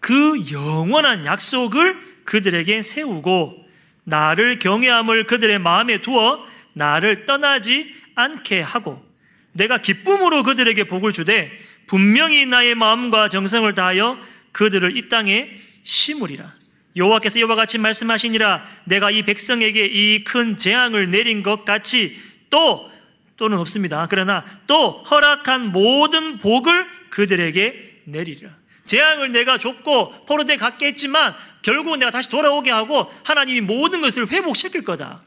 그 0.00 0.50
영원한 0.50 1.24
약속을 1.24 1.96
그들에게 2.24 2.82
세우고 2.82 3.64
나를 4.04 4.58
경외함을 4.58 5.26
그들의 5.26 5.58
마음에 5.58 6.00
두어 6.00 6.44
나를 6.72 7.26
떠나지 7.26 7.94
않게 8.14 8.60
하고 8.60 9.04
내가 9.52 9.78
기쁨으로 9.78 10.42
그들에게 10.42 10.84
복을 10.84 11.12
주되 11.12 11.50
분명히 11.86 12.46
나의 12.46 12.74
마음과 12.74 13.28
정성을 13.28 13.72
다하여 13.74 14.18
그들을 14.52 14.96
이 14.96 15.08
땅에 15.08 15.50
심으리라. 15.82 16.54
여호와께서 16.96 17.38
이와 17.38 17.54
같이 17.54 17.78
말씀하시니라 17.78 18.66
내가 18.84 19.10
이 19.10 19.22
백성에게 19.22 19.86
이 19.86 20.24
큰 20.24 20.56
재앙을 20.56 21.10
내린 21.10 21.42
것 21.42 21.64
같이 21.64 22.18
또 22.48 22.90
또는 23.36 23.58
없습니다. 23.58 24.06
그러나 24.10 24.44
또 24.66 25.02
허락한 25.04 25.72
모든 25.72 26.38
복을 26.38 26.86
그들에게 27.10 28.02
내리리라. 28.04 28.59
재앙을 28.90 29.30
내가 29.30 29.56
줬고 29.56 30.26
포로대 30.26 30.56
갖게 30.56 30.86
했지만 30.86 31.32
결국 31.62 31.96
내가 31.98 32.10
다시 32.10 32.28
돌아오게 32.28 32.72
하고 32.72 33.08
하나님이 33.24 33.60
모든 33.60 34.00
것을 34.00 34.28
회복시킬 34.28 34.82
거다. 34.82 35.22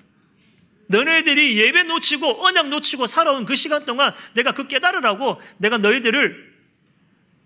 너네들이 0.88 1.58
예배 1.58 1.84
놓치고 1.84 2.46
언약 2.46 2.68
놓치고 2.68 3.08
살아온 3.08 3.46
그 3.46 3.56
시간 3.56 3.86
동안 3.86 4.14
내가 4.34 4.52
그 4.52 4.68
깨달으라고 4.68 5.42
내가 5.60 5.78
너희들을 5.78 6.54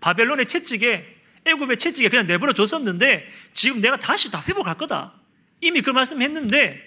바벨론의 0.00 0.46
채찍에 0.46 1.06
애굽의 1.44 1.78
채찍에 1.78 2.08
그냥 2.08 2.26
내버려 2.26 2.52
뒀었는데 2.52 3.28
지금 3.52 3.80
내가 3.80 3.96
다시 3.96 4.32
다 4.32 4.42
회복할 4.48 4.76
거다. 4.76 5.14
이미 5.60 5.82
그 5.82 5.90
말씀 5.90 6.20
했는데 6.20 6.82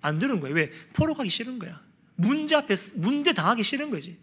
안 0.00 0.18
들은 0.18 0.40
거예요. 0.40 0.56
왜? 0.56 0.72
포로 0.92 1.14
가기 1.14 1.28
싫은 1.28 1.60
거야. 1.60 1.80
문제 2.16 2.56
앞에 2.56 2.74
문제 2.96 3.32
당하기 3.32 3.62
싫은 3.62 3.90
거지. 3.90 4.18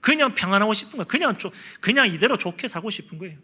그냥 0.00 0.36
평안하고 0.36 0.72
싶은 0.72 0.98
거야. 0.98 1.04
그냥 1.04 1.36
그냥 1.80 2.06
이대로 2.06 2.38
좋게 2.38 2.68
살고 2.68 2.90
싶은 2.90 3.18
거예요. 3.18 3.36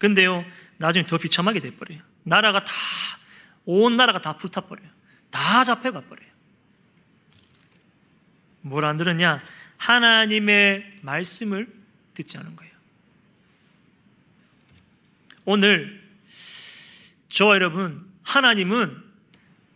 근데요, 0.00 0.44
나중에 0.78 1.06
더 1.06 1.16
비참하게 1.18 1.60
돼버려요. 1.60 2.00
나라가 2.24 2.64
다, 2.64 2.72
온 3.66 3.94
나라가 3.96 4.20
다 4.20 4.36
불타버려요. 4.36 4.88
다 5.30 5.62
잡혀가 5.62 6.00
버려요. 6.00 6.28
뭘 8.62 8.84
안 8.84 8.96
들었냐? 8.96 9.40
하나님의 9.76 10.98
말씀을 11.02 11.72
듣지 12.14 12.36
않은 12.38 12.56
거예요. 12.56 12.72
오늘 15.44 16.02
저와 17.28 17.54
여러분, 17.54 18.06
하나님은 18.22 19.02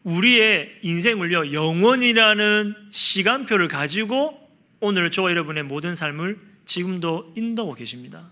우리의 0.03 0.79
인생을요, 0.83 1.53
영원이라는 1.53 2.89
시간표를 2.91 3.69
가지고 3.69 4.41
오늘 4.81 5.11
저와 5.11 5.31
여러분의 5.31 5.63
모든 5.63 5.95
삶을 5.95 6.39
지금도 6.67 7.33
인도하고 7.37 7.75
계십니다. 7.75 8.29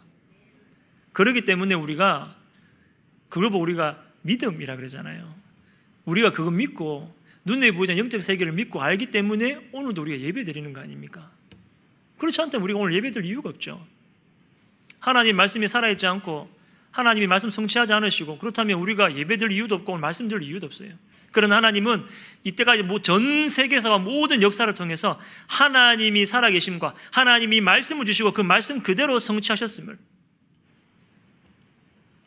그렇기 1.13 1.45
때문에 1.45 1.75
우리가 1.75 2.35
그걸 3.29 3.51
보고 3.51 3.63
우리가 3.63 4.03
믿음이라 4.23 4.77
그러잖아요. 4.77 5.35
우리가 6.05 6.33
그거 6.33 6.51
믿고 6.51 7.15
눈에 7.45 7.73
보이지 7.73 7.93
않는 7.93 8.05
영적 8.05 8.23
세계를 8.23 8.53
믿고 8.53 8.83
알기 8.83 9.07
때문에 9.07 9.69
오늘도 9.73 10.03
우리가 10.03 10.21
예배 10.21 10.45
드리는 10.45 10.73
거 10.73 10.81
아닙니까? 10.81 11.31
그렇지 12.19 12.41
않다면 12.41 12.65
우리가 12.65 12.79
오늘 12.79 12.95
예배 12.95 13.11
드릴 13.11 13.27
이유가 13.27 13.51
없죠. 13.51 13.85
하나님 15.01 15.37
말씀이 15.37 15.67
살아있지 15.67 16.07
않고 16.07 16.49
하나님이 16.93 17.27
말씀 17.27 17.51
성취하지 17.51 17.93
않으시고 17.93 18.39
그렇다면 18.39 18.79
우리가 18.79 19.17
예배 19.17 19.39
드릴 19.39 19.53
이유도 19.53 19.75
없고 19.77 19.93
오늘 19.93 20.01
말씀 20.01 20.29
드릴 20.29 20.49
이유도 20.49 20.67
없어요. 20.67 20.93
그러나 21.33 21.57
하나님은 21.57 22.05
이때까지 22.45 22.83
뭐전 22.85 23.49
세계에서 23.49 23.99
모든 23.99 24.43
역사를 24.43 24.73
통해서 24.75 25.19
하나님이 25.49 26.27
살아계심과 26.27 26.95
하나님이 27.11 27.61
말씀을 27.63 28.05
주시고 28.05 28.33
그 28.33 28.43
말씀 28.43 28.83
그대로 28.83 29.19
성취하셨음을 29.19 29.99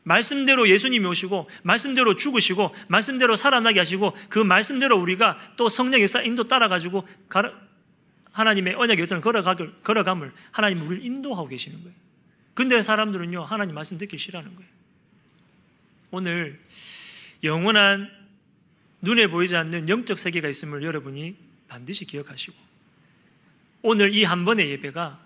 말씀대로 0.06 0.70
예수님이 0.70 1.06
오시고 1.08 1.50
말씀대로 1.64 2.16
죽으시고 2.16 2.74
말씀대로 2.88 3.36
살아나게 3.36 3.80
하시고 3.80 4.16
그 4.30 4.40
말씀대로 4.40 5.00
우리가 5.00 5.40
또 5.58 5.68
성령 5.68 6.00
역사 6.02 6.22
인도 6.22 6.48
따라가지고 6.48 7.08
하나님의 8.32 8.76
언약 8.76 9.00
여정을 9.00 9.22
걸어가길, 9.22 9.74
걸어감을 9.84 10.32
하나님 10.52 10.82
우리를 10.88 11.04
인도하고 11.06 11.48
계시는 11.48 11.82
거예요. 11.82 11.96
근데 12.54 12.82
사람들은요 12.82 13.44
하나님 13.44 13.76
말씀 13.76 13.98
듣기 13.98 14.18
싫어하는 14.18 14.56
거예요. 14.56 14.70
오늘 16.12 16.60
영원한 17.44 18.10
눈에 19.02 19.28
보이지 19.28 19.56
않는 19.58 19.90
영적 19.90 20.20
세계가 20.20 20.48
있음을 20.48 20.84
여러분이 20.84 21.36
반드시 21.68 22.06
기억하시고 22.06 22.56
오늘 23.82 24.14
이 24.14 24.24
한 24.24 24.46
번의 24.46 24.70
예배가 24.70 25.20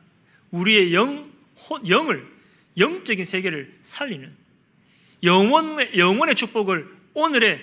우리의 0.52 0.94
영, 0.94 1.30
영을 1.88 2.28
영적인 2.78 3.26
세계를 3.26 3.78
살리는 3.82 4.39
영원의, 5.24 5.98
영원의 5.98 6.36
축복을 6.36 6.88
오늘의 7.14 7.62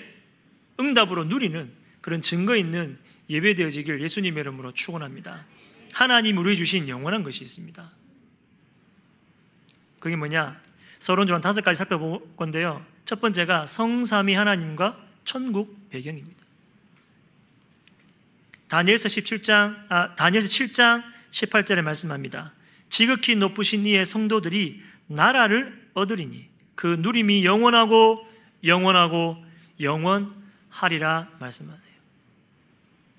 응답으로 0.78 1.24
누리는 1.24 1.70
그런 2.00 2.20
증거 2.20 2.54
있는 2.56 2.98
예배 3.30 3.54
되어지길 3.54 4.00
예수님의 4.02 4.40
이름으로 4.42 4.72
축원합니다. 4.72 5.46
하나님 5.92 6.38
우리 6.38 6.56
주신 6.56 6.88
영원한 6.88 7.22
것이 7.22 7.42
있습니다. 7.42 7.90
그게 9.98 10.14
뭐냐? 10.16 10.60
서론조한 10.98 11.42
다섯 11.42 11.62
가지 11.62 11.78
살펴볼 11.78 12.20
건데요. 12.36 12.84
첫 13.04 13.20
번째가 13.20 13.66
성삼위 13.66 14.34
하나님과 14.34 15.00
천국 15.24 15.88
배경입니다. 15.90 16.44
다니엘서 18.68 19.08
17장, 19.08 19.76
아, 19.88 20.14
다니엘서 20.16 20.48
7장 20.48 21.02
18절에 21.30 21.82
말씀합니다. 21.82 22.52
지극히 22.88 23.36
높으신 23.36 23.86
이의 23.86 24.04
성도들이 24.04 24.82
나라를 25.06 25.88
얻으리니 25.94 26.48
그 26.76 26.96
누림이 27.00 27.44
영원하고 27.44 28.24
영원하고 28.62 29.44
영원하리라 29.80 31.30
말씀하세요. 31.40 31.96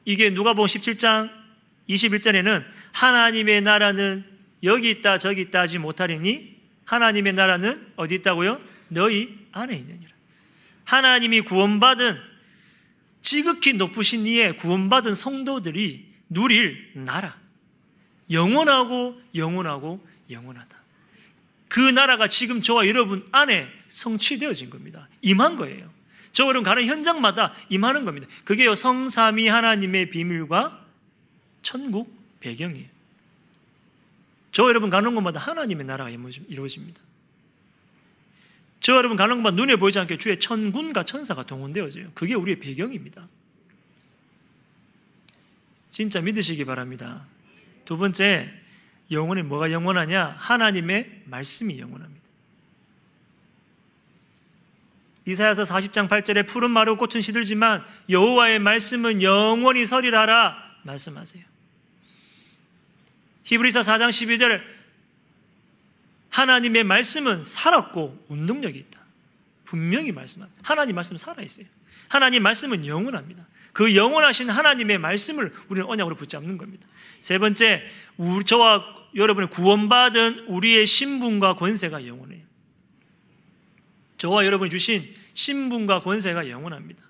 이게 0.05 0.29
누가복음 0.29 0.67
17장 0.67 1.29
21절에는 1.89 2.63
하나님의 2.93 3.61
나라는 3.61 4.23
여기 4.63 4.89
있다 4.89 5.17
저기 5.17 5.41
있다 5.41 5.61
하지 5.61 5.79
못하리니 5.79 6.55
하나님의 6.85 7.33
나라는 7.33 7.91
어디 7.97 8.15
있다고요? 8.15 8.61
너희 8.87 9.37
안에 9.51 9.75
있느니라. 9.75 10.11
하나님이 10.85 11.41
구원받은 11.41 12.17
지극히 13.21 13.73
높으신 13.73 14.25
이의 14.25 14.55
구원받은 14.55 15.13
성도들이 15.13 16.07
누릴 16.29 16.91
나라. 16.93 17.35
영원하고 18.31 19.21
영원하고 19.35 20.05
영원하다. 20.29 20.76
그 21.67 21.79
나라가 21.79 22.27
지금 22.27 22.61
저와 22.61 22.87
여러분 22.87 23.27
안에 23.31 23.67
성취되어진 23.89 24.69
겁니다. 24.69 25.07
임한 25.21 25.57
거예요. 25.57 25.89
저 26.31 26.45
여러분 26.45 26.63
가는 26.63 26.85
현장마다 26.85 27.53
임하는 27.69 28.05
겁니다. 28.05 28.27
그게요 28.45 28.75
성삼위 28.75 29.47
하나님의 29.47 30.09
비밀과 30.09 30.85
천국 31.61 32.15
배경이에요. 32.39 32.87
저 34.51 34.67
여러분 34.67 34.89
가는 34.89 35.13
곳마다 35.13 35.39
하나님의 35.39 35.85
나라가 35.85 36.09
이루어집니다. 36.09 37.01
저 38.79 38.95
여러분 38.95 39.17
가는 39.17 39.35
곳마다 39.35 39.55
눈에 39.55 39.75
보이지 39.75 39.99
않게 39.99 40.17
주의 40.17 40.39
천군과 40.39 41.03
천사가 41.03 41.45
동원되어져요. 41.45 42.11
그게 42.13 42.35
우리의 42.35 42.59
배경입니다. 42.59 43.27
진짜 45.89 46.21
믿으시기 46.21 46.65
바랍니다. 46.65 47.25
두 47.85 47.97
번째, 47.97 48.53
영원히 49.11 49.41
뭐가 49.43 49.71
영원하냐? 49.71 50.35
하나님의 50.37 51.23
말씀이 51.25 51.79
영원합니다. 51.79 52.17
이사야서 55.25 55.63
40장 55.63 56.07
8절에 56.07 56.47
푸른 56.47 56.71
마루 56.71 56.95
꽃은 56.95 57.21
시들지만 57.21 57.85
여호와의 58.09 58.59
말씀은 58.59 59.21
영원히 59.21 59.85
서리라라 59.85 60.57
말씀하세요. 60.83 61.43
히브리서 63.43 63.81
4장 63.81 64.09
12절 64.09 64.61
하나님의 66.29 66.83
말씀은 66.83 67.43
살았고 67.43 68.25
운동력이 68.29 68.77
있다. 68.79 69.01
분명히 69.65 70.11
말씀합니다. 70.11 70.61
하나님 70.63 70.95
말씀은 70.95 71.17
살아있어요. 71.17 71.65
하나님 72.07 72.43
말씀은 72.43 72.85
영원합니다. 72.85 73.45
그 73.73 73.95
영원하신 73.95 74.49
하나님의 74.49 74.97
말씀을 74.97 75.53
우리는 75.67 75.87
언약으로 75.89 76.15
붙잡는 76.15 76.57
겁니다. 76.57 76.87
세 77.19 77.37
번째, 77.37 77.83
우리, 78.17 78.43
저와 78.43 78.96
여러분의 79.17 79.49
구원받은 79.49 80.45
우리의 80.47 80.85
신분과 80.85 81.55
권세가 81.55 82.05
영원해요. 82.05 82.45
저와 84.17 84.45
여러분이 84.45 84.69
주신 84.69 85.03
신분과 85.33 86.01
권세가 86.01 86.49
영원합니다. 86.49 87.03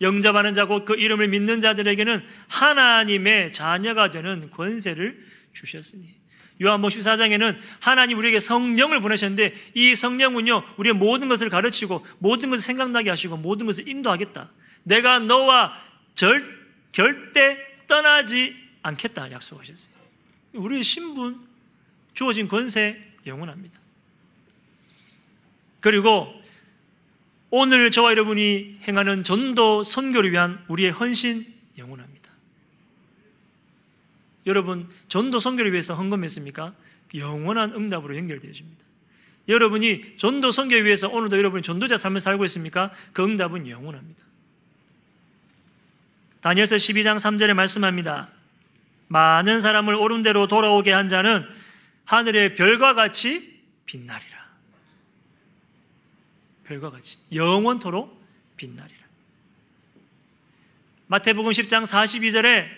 영접하는 0.00 0.54
자고 0.54 0.84
그 0.84 0.94
이름을 0.94 1.28
믿는 1.28 1.60
자들에게는 1.60 2.24
하나님의 2.48 3.52
자녀가 3.52 4.12
되는 4.12 4.48
권세를 4.50 5.26
주셨으니 5.52 6.16
요한복 6.62 6.90
14장에는 6.90 7.56
하나님 7.80 8.18
우리에게 8.18 8.38
성령을 8.38 9.00
보내셨는데 9.00 9.54
이 9.74 9.94
성령은요 9.94 10.62
우리의 10.76 10.94
모든 10.94 11.28
것을 11.28 11.50
가르치고 11.50 12.06
모든 12.18 12.50
것을 12.50 12.64
생각나게 12.64 13.10
하시고 13.10 13.36
모든 13.36 13.66
것을 13.66 13.88
인도하겠다 13.88 14.50
내가 14.84 15.18
너와 15.18 15.76
절, 16.14 16.44
절대 16.92 17.58
떠나지 17.88 18.56
않겠다 18.82 19.32
약속하셨어요 19.32 19.97
우리의 20.52 20.82
신분 20.82 21.46
주어진 22.14 22.48
권세 22.48 23.02
영원합니다 23.26 23.78
그리고 25.80 26.34
오늘 27.50 27.90
저와 27.90 28.10
여러분이 28.10 28.80
행하는 28.86 29.24
전도 29.24 29.82
선교를 29.82 30.32
위한 30.32 30.62
우리의 30.68 30.90
헌신 30.90 31.46
영원합니다. 31.78 32.30
여러분 34.46 34.88
전도 35.08 35.38
선교를 35.38 35.72
위해서 35.72 35.94
헌금했습니까? 35.94 36.74
영원한 37.14 37.72
응답으로 37.72 38.16
연결되어집니다. 38.16 38.84
여러분이 39.48 40.16
전도 40.18 40.50
선교를 40.50 40.84
위해서 40.84 41.08
오늘도 41.08 41.38
여러분이 41.38 41.62
전도자 41.62 41.96
삶을 41.96 42.20
살고 42.20 42.44
있습니까? 42.44 42.92
그 43.14 43.24
응답은 43.24 43.68
영원합니다. 43.68 44.24
다니엘서 46.42 46.76
12장 46.76 47.16
3절에 47.16 47.54
말씀합니다. 47.54 48.30
많은 49.08 49.60
사람을 49.60 49.94
옳은 49.94 50.22
대로 50.22 50.46
돌아오게 50.46 50.92
한 50.92 51.08
자는 51.08 51.46
하늘의 52.04 52.54
별과 52.54 52.94
같이 52.94 53.58
빛나리라. 53.86 54.38
별과 56.64 56.90
같이 56.90 57.18
영원토록 57.32 58.22
빛나리라. 58.56 58.98
마태복음 61.06 61.50
10장 61.52 61.84
42절에 61.84 62.68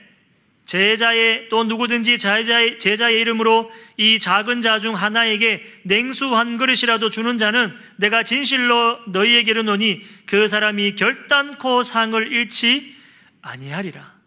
제자의 0.67 1.49
또 1.49 1.65
누구든지 1.65 2.17
제자의, 2.19 2.79
제자의 2.79 3.21
이름으로 3.21 3.73
이 3.97 4.21
작은 4.21 4.61
자 4.61 4.79
중 4.79 4.95
하나에게 4.95 5.65
냉수 5.83 6.37
한 6.37 6.59
그릇이라도 6.59 7.11
주는 7.11 7.39
자는 7.39 7.77
내가 7.97 8.23
진실로 8.23 9.01
너희에게 9.09 9.51
이르노니 9.51 10.03
그 10.27 10.47
사람이 10.47 10.95
결단코 10.95 11.83
상을 11.83 12.33
잃지 12.33 12.95
아니하리라. 13.43 14.20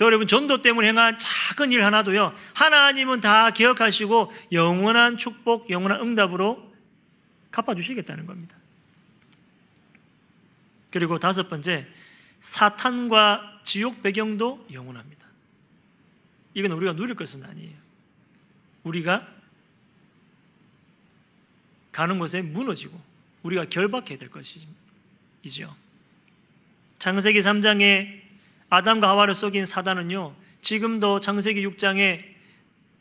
저 0.00 0.06
여러분 0.06 0.26
전도 0.26 0.62
때문에 0.62 0.88
행한 0.88 1.18
작은 1.18 1.72
일 1.72 1.84
하나도요. 1.84 2.34
하나님은 2.54 3.20
다 3.20 3.50
기억하시고 3.50 4.32
영원한 4.50 5.18
축복, 5.18 5.68
영원한 5.68 6.00
응답으로 6.00 6.72
갚아 7.50 7.74
주시겠다는 7.74 8.24
겁니다. 8.24 8.56
그리고 10.90 11.18
다섯 11.18 11.50
번째, 11.50 11.86
사탄과 12.38 13.60
지옥 13.62 14.02
배경도 14.02 14.68
영원합니다. 14.72 15.26
이건 16.54 16.72
우리가 16.72 16.94
누릴 16.94 17.14
것은 17.14 17.44
아니에요. 17.44 17.76
우리가 18.84 19.28
가는 21.92 22.18
곳에 22.18 22.40
무너지고 22.40 22.98
우리가 23.42 23.66
결박해야 23.66 24.16
될 24.16 24.30
것이죠. 24.30 25.76
창세기 26.98 27.40
3장에 27.40 28.19
아담과 28.70 29.08
하와를 29.08 29.34
속인 29.34 29.66
사단은요, 29.66 30.34
지금도 30.62 31.20
창세기 31.20 31.66
6장에 31.66 32.24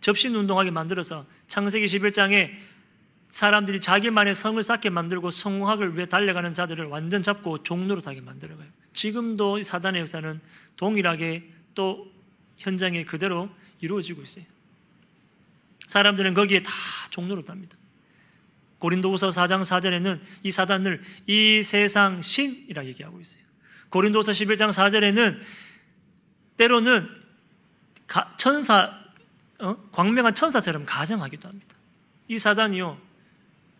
접신 0.01 0.35
운동하게 0.35 0.71
만들어서 0.71 1.25
창세기 1.47 1.85
11장에 1.85 2.51
사람들이 3.29 3.79
자기만의 3.79 4.33
성을 4.33 4.61
쌓게 4.61 4.89
만들고 4.89 5.29
성공학을 5.29 5.95
위해 5.95 6.07
달려가는 6.07 6.53
자들을 6.53 6.85
완전 6.85 7.21
잡고 7.21 7.63
종노릇하게 7.63 8.21
만들어가요. 8.21 8.67
지금도 8.93 9.61
사단의 9.61 10.01
역사는 10.01 10.41
동일하게 10.77 11.47
또 11.75 12.11
현장에 12.57 13.05
그대로 13.05 13.49
이루어지고 13.81 14.23
있어요. 14.23 14.45
사람들은 15.87 16.33
거기에 16.33 16.63
다 16.63 16.71
종노릇합니다. 17.11 17.77
고린도후서 18.79 19.29
4장 19.29 19.61
4절에는 19.61 20.19
이 20.43 20.51
사단을 20.51 21.03
이 21.27 21.61
세상 21.63 22.21
신이라 22.21 22.85
얘기하고 22.85 23.19
있어요. 23.19 23.48
고린도서 23.89 24.31
11장 24.31 24.69
4절에는 24.69 25.39
때로는 26.57 27.09
천사 28.37 28.99
어? 29.59 29.75
광명한 29.91 30.35
천사처럼 30.35 30.85
가정하기도 30.85 31.47
합니다. 31.47 31.75
이 32.27 32.39
사단이요 32.39 32.99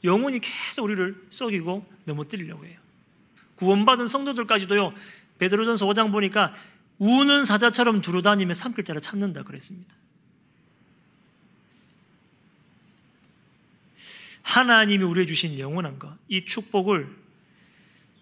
영혼이 0.03 0.39
계속 0.39 0.83
우리를 0.83 1.27
속이고 1.29 1.85
넘어뜨리려고 2.05 2.65
해요. 2.65 2.77
구원받은 3.55 4.07
성도들까지도요, 4.07 4.93
베드로전서 5.37 5.85
5장 5.85 6.11
보니까 6.11 6.53
우는 6.97 7.45
사자처럼 7.45 8.01
두루다니며 8.01 8.53
삼킬 8.53 8.83
자를 8.85 9.01
찾는다 9.01 9.43
그랬습니다. 9.43 9.95
하나님이 14.41 15.03
우리에 15.03 15.25
주신 15.25 15.59
영원한 15.59 15.99
것, 15.99 16.17
이 16.27 16.45
축복을 16.45 17.15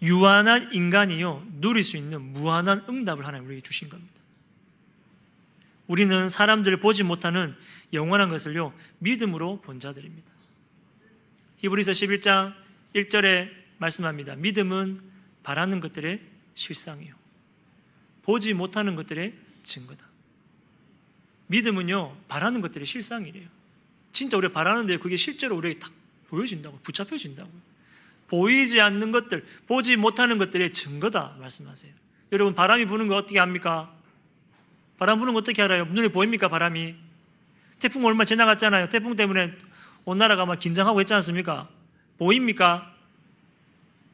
유한한 0.02 0.72
인간이요, 0.72 1.46
누릴 1.60 1.82
수 1.82 1.96
있는 1.96 2.22
무한한 2.22 2.84
응답을 2.88 3.26
하나님 3.26 3.46
우리에게 3.46 3.62
주신 3.62 3.88
겁니다. 3.88 4.12
우리는 5.86 6.28
사람들을 6.28 6.78
보지 6.80 7.02
못하는 7.02 7.54
영원한 7.92 8.28
것을요, 8.28 8.72
믿음으로 8.98 9.60
본 9.60 9.80
자들입니다. 9.80 10.30
히브리서 11.58 11.92
11장 11.92 12.54
1절에 12.94 13.50
말씀합니다. 13.78 14.36
믿음은 14.36 15.00
바라는 15.42 15.80
것들의 15.80 16.20
실상이요. 16.54 17.14
보지 18.22 18.52
못하는 18.52 18.94
것들의 18.94 19.34
증거다. 19.62 20.06
믿음은요, 21.46 22.16
바라는 22.28 22.60
것들의 22.60 22.86
실상이래요. 22.86 23.48
진짜 24.12 24.36
우리가 24.36 24.52
바라는데 24.52 24.98
그게 24.98 25.16
실제로 25.16 25.56
우리에게 25.56 25.78
딱 25.80 25.92
보여진다고, 26.28 26.78
붙잡혀진다고. 26.82 27.50
보이지 28.28 28.80
않는 28.80 29.10
것들, 29.10 29.44
보지 29.66 29.96
못하는 29.96 30.38
것들의 30.38 30.72
증거다 30.72 31.36
말씀하세요. 31.40 31.92
여러분, 32.32 32.54
바람이 32.54 32.86
부는 32.86 33.08
거 33.08 33.16
어떻게 33.16 33.38
합니까? 33.38 33.92
바람 34.98 35.18
부는 35.18 35.32
거 35.32 35.38
어떻게 35.38 35.62
알아요? 35.62 35.86
눈에 35.86 36.08
보입니까, 36.08 36.48
바람이? 36.48 36.94
태풍 37.78 38.04
얼마 38.04 38.24
지나갔잖아요. 38.24 38.88
태풍 38.88 39.16
때문에 39.16 39.54
온 40.04 40.18
나라가 40.18 40.44
막 40.46 40.58
긴장하고 40.58 41.00
있지 41.00 41.14
않습니까? 41.14 41.68
보입니까? 42.18 42.94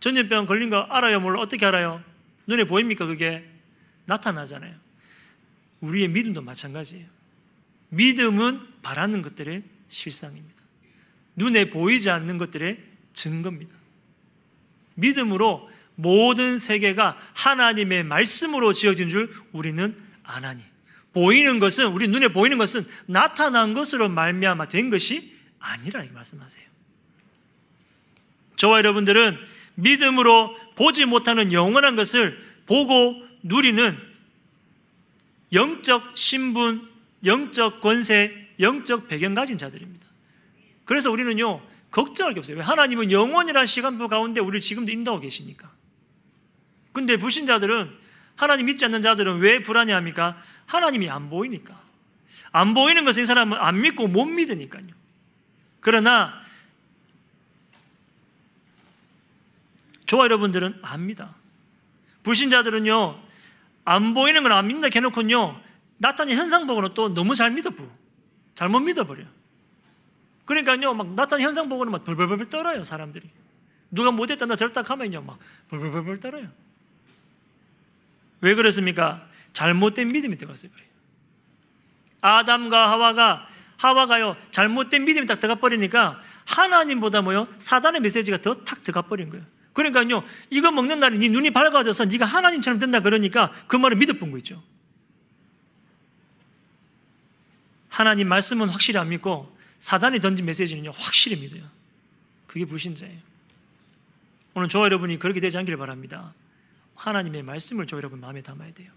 전염병 0.01 0.47
걸린 0.47 0.71
거 0.71 0.81
알아요? 0.81 1.21
몰라? 1.21 1.41
어떻게 1.41 1.65
알아요? 1.67 2.03
눈에 2.47 2.65
보입니까? 2.65 3.07
그게 3.07 3.49
나타나잖아요. 4.05 4.75
우리의 5.81 6.09
믿음도 6.09 6.43
마찬가지예요. 6.43 7.07
믿음은 7.89 8.61
바라는 8.83 9.23
것들의 9.23 9.63
실상입니다. 9.89 10.55
눈에 11.37 11.71
보이지 11.71 12.11
않는 12.11 12.39
것들의 12.39 12.81
증거입니다. 13.13 13.84
믿음으로 14.95 15.69
모든 15.97 16.59
세계가 16.59 17.19
하나님의 17.35 18.05
말씀으로 18.05 18.73
지어진 18.73 19.09
줄 19.09 19.33
우리는 19.53 19.97
아나니. 20.23 20.63
보이는 21.13 21.61
것은 21.61 21.87
우리 21.87 22.09
눈에 22.09 22.29
보이는 22.29 22.59
것은 22.59 22.85
나타난 23.07 23.73
것으로 23.73 24.09
말미암아 24.09 24.69
된 24.69 24.91
것이 24.91 25.33
아니라 25.61 26.03
이 26.03 26.11
말씀하세요. 26.11 26.65
저와 28.57 28.79
여러분들은 28.79 29.39
믿음으로 29.77 30.57
보지 30.77 31.05
못하는 31.05 31.53
영원한 31.53 31.97
것을 31.97 32.43
보고 32.67 33.23
누리는 33.43 33.97
영적 35.53 36.17
신분, 36.17 36.89
영적 37.25 37.81
권세, 37.81 38.49
영적 38.59 39.09
배경 39.09 39.35
가진 39.35 39.57
자들입니다. 39.57 40.05
그래서 40.85 41.11
우리는요, 41.11 41.61
걱정할 41.95 42.35
게 42.35 42.41
없어요. 42.41 42.61
하나님은 42.61 43.13
영원이라는 43.13 43.67
시간표 43.67 44.09
가운데 44.09 44.41
우리를 44.41 44.59
지금도 44.59 44.91
인도하고 44.91 45.21
계시니까. 45.21 45.71
근데 46.93 47.17
불신자들은, 47.17 47.97
하나님 48.35 48.67
믿지 48.67 48.85
않는 48.87 49.01
자들은 49.01 49.39
왜 49.39 49.63
불안해합니까? 49.63 50.43
하나님이 50.67 51.09
안 51.09 51.31
보이니까. 51.31 51.81
안 52.51 52.75
보이는 52.75 53.05
것은 53.05 53.23
이 53.23 53.27
사람은 53.27 53.57
안 53.59 53.81
믿고 53.81 54.09
못 54.09 54.25
믿으니까요. 54.25 54.89
그러나 55.79 56.43
저와 60.07 60.25
여러분들은 60.25 60.81
압니다. 60.83 61.37
불신자들은요, 62.25 63.23
안 63.85 64.15
보이는 64.15 64.43
건안 64.43 64.67
믿는다 64.67 64.89
해놓고요, 64.93 65.61
나타난 65.99 66.35
현상 66.35 66.67
보고는 66.67 66.95
또 66.95 67.15
너무 67.15 67.37
잘 67.37 67.53
믿어부. 67.53 67.89
잘못 68.57 68.81
믿어버려. 68.81 69.25
그러니까요, 70.45 70.95
막 70.95 71.15
나타난 71.15 71.43
현상 71.43 71.69
보고는 71.69 71.93
막 71.93 72.05
벌벌벌 72.05 72.49
떨어요, 72.49 72.83
사람들이. 72.83 73.29
누가 73.91 74.11
못했다, 74.11 74.47
나 74.47 74.57
저랬다 74.57 74.83
하면요, 74.83 75.23
막 75.23 75.39
벌벌벌 75.69 76.21
떨어요. 76.21 76.49
왜 78.41 78.55
그렇습니까? 78.55 79.27
잘못된 79.53 80.09
믿음이 80.09 80.37
들어갔어요, 80.37 80.71
그래요. 80.73 80.89
아담과 82.21 82.91
하와가, 82.91 83.49
하와가요, 83.79 84.37
잘못된 84.51 85.05
믿음이 85.05 85.27
딱 85.27 85.41
들어가 85.41 85.61
버리니까 85.61 86.21
하나님보다 86.45 87.23
뭐요? 87.23 87.49
사단의 87.59 88.01
메시지가 88.03 88.39
더 88.39 88.65
탁 88.65 88.83
들어가 88.83 89.03
버린 89.09 89.31
거예요. 89.31 89.45
그러니까요, 89.73 90.23
이거 90.51 90.71
먹는 90.71 91.01
날에 91.01 91.19
네 91.19 91.29
눈이 91.29 91.51
밝아져서 91.51 92.05
네가 92.07 92.25
하나님처럼 92.25 92.79
된다 92.79 93.01
그러니까 93.01 93.53
그 93.67 93.77
말을 93.77 93.97
믿어본 93.97 94.31
거 94.31 94.39
있죠. 94.39 94.63
하나님 97.89 98.29
말씀은 98.29 98.69
확실히 98.69 98.99
안 98.99 99.09
믿고 99.09 99.54
사단이 99.85 100.19
던진 100.21 100.47
메시지는요, 100.47 100.93
확실히 100.93 101.37
믿어요. 101.37 101.63
그게 102.47 102.65
불신자예요. 102.65 103.19
오늘 104.55 104.71
저와 104.71 104.87
여러분이 104.87 105.19
그렇게 105.19 105.41
되지 105.41 105.59
않기를 105.59 105.77
바랍니다. 105.77 106.33
하나님의 106.95 107.43
말씀을 107.43 107.87
저 107.87 107.99
여러분 107.99 108.19
마음에 108.19 108.41
담아야 108.41 108.73
돼요. 108.73 108.91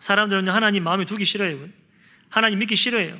사람들은 0.00 0.48
하나님 0.48 0.82
마음에 0.82 1.04
두기 1.04 1.24
싫어요. 1.24 1.68
하나님 2.28 2.58
믿기 2.58 2.74
싫어해요. 2.74 3.16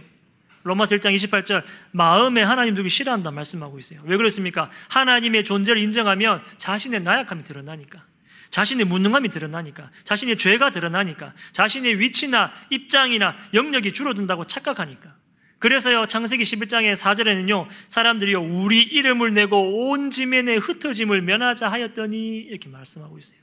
로마서 0.64 0.96
1장 0.96 1.14
28절 1.14 1.62
마음에 1.92 2.42
하나님 2.42 2.74
두기 2.74 2.88
싫어한다 2.88 3.30
말씀하고 3.30 3.78
있어요. 3.78 4.00
왜 4.06 4.16
그렇습니까? 4.16 4.72
하나님의 4.88 5.44
존재를 5.44 5.80
인정하면 5.80 6.42
자신의 6.56 7.04
나약함이 7.04 7.44
드러나니까. 7.44 8.04
자신의 8.50 8.86
무능함이 8.86 9.28
드러나니까. 9.28 9.92
자신의 10.02 10.36
죄가 10.36 10.72
드러나니까. 10.72 11.32
자신의 11.52 12.00
위치나 12.00 12.52
입장이나 12.70 13.36
영역이 13.54 13.92
줄어든다고 13.92 14.48
착각하니까. 14.48 15.22
그래서요, 15.64 16.04
창세기 16.04 16.42
11장의 16.42 16.94
4절에는요, 16.94 17.66
사람들이요, 17.88 18.42
우리 18.42 18.82
이름을 18.82 19.32
내고 19.32 19.88
온 19.88 20.10
지면에 20.10 20.56
흩어짐을 20.56 21.22
면하자 21.22 21.72
하였더니, 21.72 22.36
이렇게 22.36 22.68
말씀하고 22.68 23.18
있어요. 23.18 23.38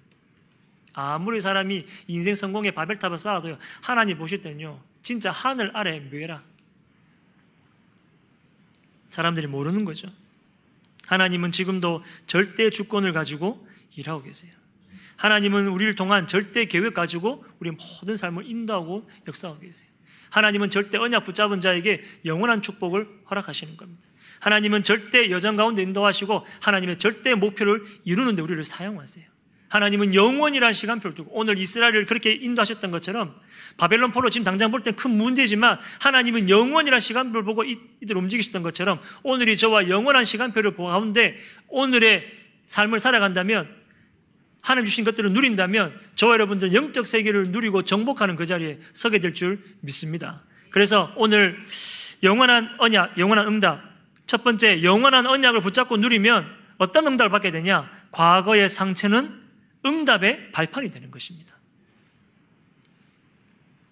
아무리 0.94 1.42
사람이 1.42 1.84
인생 2.06 2.36
성공의 2.36 2.74
바벨탑을 2.74 3.18
쌓아도요, 3.18 3.58
하나님 3.82 4.20
보실 4.20 4.44
때는요, 4.44 4.80
진짜 5.02 5.32
하늘 5.32 5.76
아래 5.76 6.00
묘라. 6.00 6.44
사람들이 9.10 9.48
모르는 9.48 9.84
거죠. 9.84 10.08
하나님은 11.08 11.52
지금도 11.52 12.04
절대 12.28 12.70
주권을 12.70 13.14
가지고 13.14 13.68
일하고 13.96 14.22
계세요. 14.22 14.52
하나님은 15.16 15.70
우리를 15.70 15.96
통한 15.96 16.28
절대 16.28 16.66
계획 16.66 16.94
가지고 16.94 17.44
우리 17.58 17.72
모든 17.72 18.16
삶을 18.16 18.46
인도하고 18.46 19.10
역사하고 19.28 19.60
계세요. 19.62 19.91
하나님은 20.32 20.70
절대 20.70 20.98
언약 20.98 21.24
붙잡은 21.24 21.62
자에게 21.62 22.04
영원한 22.26 22.62
축복을 22.62 23.08
허락하시는 23.30 23.78
겁니다. 23.78 24.02
하나님은 24.40 24.82
절대 24.84 25.30
여정 25.30 25.56
가운데 25.56 25.84
인도하시고 25.84 26.48
하나님의 26.62 26.98
절대 26.98 27.36
목표를 27.36 27.86
이루는데 28.06 28.42
우리를 28.42 28.64
사용하세요. 28.64 29.26
하나님은 29.70 30.14
영원이라는 30.14 30.74
시간표를 30.74 31.16
두고 31.16 31.32
오늘 31.34 31.58
이스라엘을 31.58 32.06
그렇게 32.06 32.34
인도하셨던 32.34 32.92
것처럼 32.92 33.36
바벨론 33.78 34.12
포로 34.12 34.30
지금 34.30 34.44
당장 34.44 34.70
볼 34.72 34.84
땐 34.84 34.96
큰 34.96 35.12
문제지만 35.12 35.78
하나님은 36.02 36.50
영원이라는 36.50 37.00
시간표를 37.00 37.44
보고 37.46 37.64
이들 37.64 38.18
움직이셨던 38.18 38.64
것처럼 38.64 39.00
오늘이 39.24 39.56
저와 39.56 39.88
영원한 39.88 40.26
시간표를 40.26 40.72
보고 40.72 40.90
가운데 40.90 41.38
오늘의 41.70 42.30
삶을 42.66 43.00
살아간다면 43.00 43.81
하나님 44.62 44.86
주신 44.86 45.04
것들을 45.04 45.32
누린다면 45.32 46.00
저와 46.16 46.34
여러분들 46.34 46.74
영적 46.74 47.08
세계를 47.08 47.50
누리고 47.50 47.84
정복하는 47.84 48.36
그 48.36 48.46
자리에 48.46 48.80
서게 48.94 49.20
될 49.20 49.34
줄 49.34 49.60
믿습니다. 49.82 50.42
그래서 50.70 51.12
오늘 51.18 51.58
영원한 52.24 52.76
언약, 52.78 53.18
영원한 53.18 53.48
응답. 53.48 53.82
첫 54.28 54.44
번째, 54.44 54.84
영원한 54.84 55.26
언약을 55.26 55.62
붙잡고 55.62 55.98
누리면 55.98 56.48
어떤 56.78 57.08
응답을 57.08 57.32
받게 57.32 57.52
되냐? 57.52 57.90
과거의 58.12 58.70
상처는 58.70 59.42
응답의 59.86 60.52
발판이 60.52 60.92
되는 60.92 61.12
것입니다. 61.12 61.56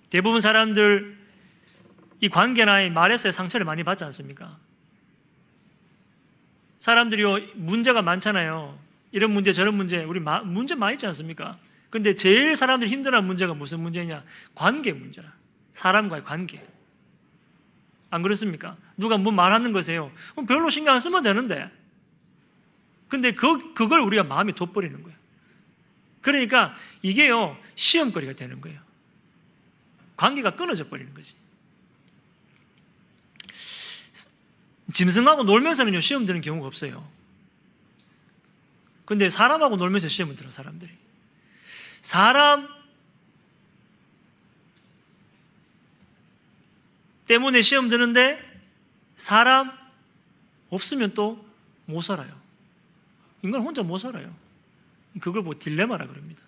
대부분 0.10 0.42
사람들 0.42 1.18
이 2.22 2.30
관계나 2.30 2.90
말에서의 2.90 3.32
상처를 3.32 3.66
많이 3.66 3.84
받지 3.84 4.04
않습니까? 4.04 4.58
사람들이 6.78 7.24
문제가 7.56 8.02
많잖아요. 8.02 8.78
이런 9.12 9.32
문제, 9.32 9.52
저런 9.52 9.76
문제, 9.76 10.04
우리 10.04 10.20
마, 10.20 10.42
문제 10.42 10.76
많이 10.76 10.96
있지 10.96 11.06
않습니까? 11.08 11.58
근데 11.90 12.14
제일 12.14 12.56
사람들이 12.56 12.92
힘들어하는 12.92 13.28
문제가 13.28 13.54
무슨 13.54 13.80
문제냐? 13.80 14.24
관계 14.54 14.94
문제라. 14.94 15.34
사람과의 15.74 16.24
관계. 16.24 16.66
안 18.12 18.22
그렇습니까? 18.22 18.78
누가 18.98 19.18
뭐 19.18 19.32
말하는 19.32 19.72
것에요. 19.72 20.12
별로 20.48 20.70
신경 20.70 20.94
안 20.94 21.00
쓰면 21.00 21.24
되는데. 21.24 21.70
근데 23.08 23.32
그, 23.32 23.74
그걸 23.74 24.02
우리가 24.02 24.24
마음에 24.24 24.52
돋버리는 24.54 25.02
거예요. 25.02 25.18
그러니까 26.22 26.76
이게요, 27.02 27.58
시험거리가 27.76 28.34
되는 28.34 28.62
거예요. 28.62 28.80
관계가 30.16 30.52
끊어져 30.52 30.88
버리는 30.90 31.12
거지. 31.14 31.34
짐승하고 34.94 35.44
놀면서는요, 35.44 36.00
시험 36.02 36.26
드는 36.26 36.42
경우가 36.42 36.68
없어요. 36.68 37.08
근데 39.10 39.28
사람하고 39.28 39.76
놀면서 39.76 40.08
시험을 40.08 40.36
들어, 40.36 40.50
사람들이. 40.50 40.92
사람 42.02 42.70
때문에 47.26 47.62
시험 47.62 47.90
드는데 47.90 48.40
사람 49.18 49.78
없으면 50.70 51.14
또 51.14 51.50
못 51.90 52.02
살아요. 52.02 52.40
인간 53.42 53.62
혼자 53.62 53.82
못 53.82 53.98
살아요. 53.98 54.34
그걸 55.20 55.42
뭐 55.42 55.56
딜레마라 55.60 56.06
그럽니다. 56.06 56.44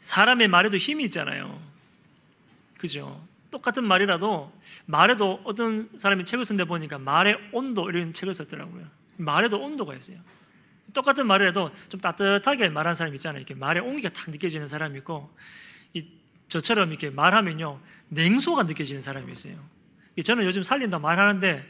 사람의 0.00 0.48
말에도 0.48 0.78
힘이 0.78 1.04
있잖아요. 1.04 1.62
그죠? 2.78 3.22
똑같은 3.54 3.84
말이라도 3.84 4.52
말에도 4.84 5.40
어떤 5.44 5.88
사람이 5.96 6.24
책을 6.24 6.44
쓴데 6.44 6.64
보니까 6.64 6.98
말의 6.98 7.38
온도 7.52 7.88
이런 7.88 8.12
책을 8.12 8.34
썼더라고요. 8.34 8.84
말에도 9.16 9.60
온도가 9.60 9.94
있어요. 9.94 10.18
똑같은 10.92 11.28
말이라도 11.28 11.70
좀 11.88 12.00
따뜻하게 12.00 12.68
말하는 12.70 12.96
사람 12.96 13.14
있잖아요. 13.14 13.38
이렇게 13.38 13.54
말의 13.54 13.84
온기가 13.84 14.08
탁 14.08 14.28
느껴지는 14.32 14.66
사람이 14.66 14.98
있고 14.98 15.32
이 15.92 16.04
저처럼 16.48 16.90
이렇게 16.90 17.10
말하면요 17.10 17.80
냉소가 18.08 18.64
느껴지는 18.64 19.00
사람이 19.00 19.30
있어요. 19.30 19.54
저는 20.24 20.44
요즘 20.46 20.64
살린다 20.64 20.98
말하는데 20.98 21.68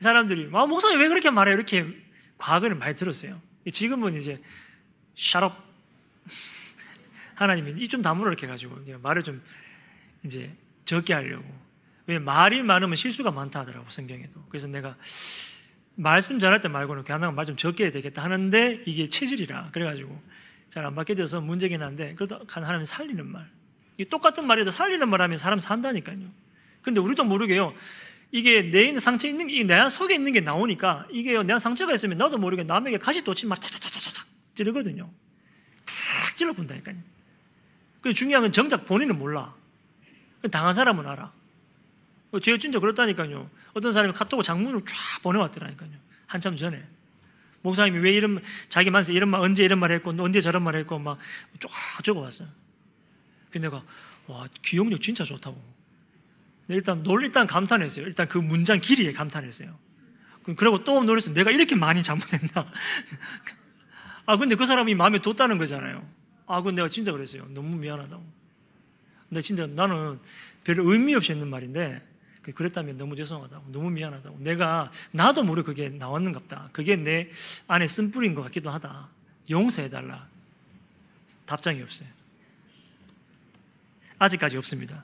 사람들이 0.00 0.50
아, 0.52 0.66
목사님 0.66 0.98
왜 0.98 1.08
그렇게 1.08 1.30
말해요? 1.30 1.54
이렇게 1.54 1.86
과거에는 2.38 2.80
많이 2.80 2.96
들었어요. 2.96 3.40
지금은 3.70 4.16
이제 4.16 4.42
샤럽 5.14 5.54
하나님이 7.36 7.80
이좀 7.84 8.02
다물어 8.02 8.28
이렇게 8.28 8.48
가지고 8.48 8.76
말을 9.00 9.22
좀 9.22 9.40
이제 10.24 10.52
적게 10.84 11.14
하려고. 11.14 11.44
왜 12.06 12.18
말이 12.18 12.62
많으면 12.62 12.96
실수가 12.96 13.30
많다 13.30 13.60
하더라고 13.60 13.88
성경에도. 13.90 14.44
그래서 14.48 14.66
내가 14.66 14.96
말씀 15.94 16.40
잘할 16.40 16.60
때 16.60 16.68
말고는 16.68 17.04
그냥 17.04 17.34
말좀 17.34 17.56
적게 17.56 17.84
해야 17.84 17.92
되겠다 17.92 18.22
하는데 18.24 18.82
이게 18.86 19.08
체질이라 19.08 19.70
그래가지고 19.72 20.20
잘 20.68 20.86
안 20.86 20.94
바뀌어져서 20.94 21.42
문제긴 21.42 21.82
한데 21.82 22.14
그래도 22.14 22.40
하나님 22.48 22.84
살리는 22.84 23.30
말. 23.30 23.48
이 23.98 24.06
똑같은 24.06 24.46
말에도 24.46 24.70
살리는 24.70 25.06
말하면 25.06 25.36
사람 25.36 25.60
산다니까요. 25.60 26.18
근데 26.80 26.98
우리도 26.98 27.24
모르게요. 27.24 27.74
이게 28.32 28.62
내 28.70 28.84
있는 28.84 28.98
상처 28.98 29.28
있는 29.28 29.46
게, 29.48 29.62
내 29.64 29.88
속에 29.90 30.14
있는 30.14 30.32
게 30.32 30.40
나오니까 30.40 31.06
이게 31.12 31.40
내가 31.42 31.58
상처가 31.58 31.92
있으면 31.92 32.16
나도 32.16 32.38
모르게 32.38 32.64
남에게 32.64 32.96
가시 32.96 33.22
돋친 33.22 33.50
말 33.50 33.58
차차차차차 33.58 34.24
찌르거든요. 34.56 35.10
탁 35.84 36.36
찔러 36.36 36.54
본다니까요. 36.54 36.96
그 38.00 38.14
중요한 38.14 38.42
건 38.42 38.52
정작 38.52 38.86
본인은 38.86 39.18
몰라. 39.18 39.54
당한 40.50 40.74
사람은 40.74 41.06
알아. 41.06 41.32
제가 42.40 42.58
진짜 42.58 42.78
그렇다니까요. 42.78 43.50
어떤 43.74 43.92
사람이 43.92 44.14
카톡으로 44.14 44.42
장문을 44.42 44.82
쫙 44.86 45.22
보내왔더라니까요. 45.22 45.90
한참 46.26 46.56
전에. 46.56 46.82
목사님이 47.62 47.98
왜 47.98 48.12
이런, 48.12 48.42
자기 48.68 48.90
만세 48.90 49.12
이런 49.12 49.28
말, 49.28 49.40
언제 49.40 49.64
이런 49.64 49.78
말 49.78 49.92
했고, 49.92 50.10
언제 50.18 50.40
저런 50.40 50.62
말 50.62 50.74
했고, 50.76 50.98
막 50.98 51.18
쫙 51.60 51.70
적어왔어요. 52.02 52.48
근데 53.50 53.68
내가, 53.68 53.84
와, 54.26 54.48
기억력 54.62 55.00
진짜 55.00 55.24
좋다고. 55.24 55.62
일단 56.68 57.02
놀 57.02 57.22
일단 57.24 57.46
감탄했어요. 57.46 58.06
일단 58.06 58.26
그 58.28 58.38
문장 58.38 58.80
길이에 58.80 59.12
감탄했어요. 59.12 59.76
그리고 60.56 60.82
또 60.84 61.02
놀랐어요. 61.02 61.34
내가 61.34 61.50
이렇게 61.50 61.76
많이 61.76 62.02
잘못했나? 62.02 62.72
아 64.26 64.36
근데 64.36 64.54
그 64.54 64.64
사람이 64.66 64.94
마음에 64.94 65.18
뒀다는 65.18 65.58
거잖아요. 65.58 66.06
아 66.46 66.62
근데 66.62 66.82
내가 66.82 66.88
진짜 66.88 67.12
그랬어요. 67.12 67.46
너무 67.50 67.76
미안하다고. 67.76 68.41
근데 69.32 69.40
진짜 69.40 69.66
나는 69.66 70.20
별 70.62 70.78
의미 70.78 71.14
없이 71.14 71.32
했는 71.32 71.48
말인데 71.48 72.06
그랬다면 72.54 72.98
너무 72.98 73.16
죄송하다고 73.16 73.72
너무 73.72 73.88
미안하다고 73.88 74.40
내가 74.40 74.92
나도 75.10 75.42
모르게 75.42 75.64
그게 75.64 75.88
나왔는갑다. 75.88 76.68
그게 76.70 76.96
내 76.96 77.30
안에 77.66 77.86
쓴뿌리인 77.86 78.34
것 78.34 78.42
같기도 78.42 78.68
하다. 78.68 79.08
용서해달라. 79.48 80.28
답장이 81.46 81.80
없어요. 81.80 82.10
아직까지 84.18 84.58
없습니다. 84.58 85.02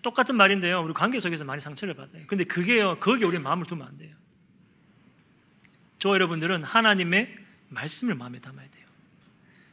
똑같은 0.00 0.36
말인데요. 0.36 0.80
우리 0.80 0.94
관계 0.94 1.20
속에서 1.20 1.44
많이 1.44 1.60
상처를 1.60 1.92
받아요. 1.92 2.26
근데 2.28 2.44
그게요, 2.44 2.98
거기에 2.98 3.26
우리 3.26 3.38
마음을 3.38 3.66
두면 3.66 3.86
안 3.86 3.94
돼요. 3.98 4.16
저 5.98 6.14
여러분들은 6.14 6.62
하나님의 6.62 7.36
말씀을 7.68 8.14
마음에 8.14 8.38
담아야 8.38 8.70
돼요. 8.70 8.86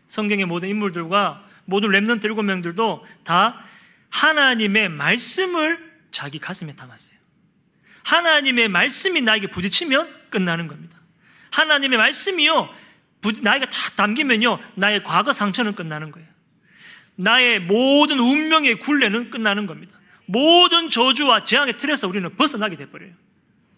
성경의 0.07 0.45
모든 0.45 0.67
인물들과 0.67 1.52
모든 1.65 1.89
랩런트 1.89 2.25
일곱 2.25 2.43
명들도 2.43 3.05
다 3.23 3.63
하나님의 4.09 4.89
말씀을 4.89 5.93
자기 6.11 6.39
가슴에 6.39 6.75
담았어요. 6.75 7.15
하나님의 8.03 8.67
말씀이 8.67 9.21
나에게 9.21 9.47
부딪히면 9.47 10.29
끝나는 10.29 10.67
겁니다. 10.67 10.97
하나님의 11.51 11.97
말씀이요, 11.97 12.69
나에게 13.41 13.65
다 13.65 13.71
담기면요, 13.95 14.59
나의 14.75 15.03
과거 15.03 15.31
상처는 15.31 15.75
끝나는 15.75 16.11
거예요. 16.11 16.27
나의 17.15 17.59
모든 17.59 18.19
운명의 18.19 18.79
굴레는 18.79 19.29
끝나는 19.29 19.65
겁니다. 19.67 19.97
모든 20.25 20.89
저주와 20.89 21.43
재앙의 21.43 21.77
틀에서 21.77 22.07
우리는 22.07 22.35
벗어나게 22.35 22.75
돼버려요. 22.75 23.11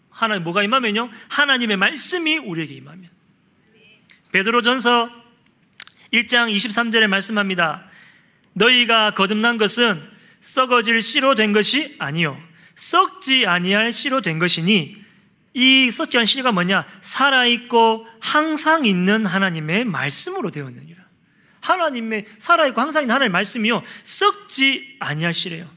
하나님 0.10 0.44
뭐가 0.44 0.64
임하면요? 0.64 1.10
하나님의 1.30 1.78
말씀이 1.78 2.38
우리에게 2.38 2.74
임하면. 2.76 3.10
베드로전서 4.32 5.25
1장 6.14 6.54
23절에 6.56 7.08
말씀합니다. 7.08 7.86
너희가 8.54 9.12
거듭난 9.12 9.58
것은 9.58 10.02
썩어질 10.42 11.02
씨로 11.02 11.36
된 11.36 11.52
것이 11.54 11.96
아니요 12.00 12.40
썩지 12.76 13.48
아니할 13.48 13.92
씨로 13.92 14.22
된 14.22 14.40
것이니 14.40 15.04
이 15.54 15.90
썩지 15.90 16.18
않은 16.18 16.26
씨가 16.26 16.52
뭐냐? 16.52 16.86
살아 17.02 17.46
있고 17.46 18.06
항상 18.20 18.86
있는 18.86 19.26
하나님의 19.26 19.86
말씀으로 19.86 20.52
되었느니라. 20.52 21.02
하나님의 21.62 22.26
살아 22.38 22.68
있고 22.68 22.82
항상 22.82 23.04
있는 23.04 23.16
하나님의 23.16 23.32
말씀이요 23.32 23.82
썩지 24.04 24.98
아니할 25.00 25.34
씨래요. 25.34 25.70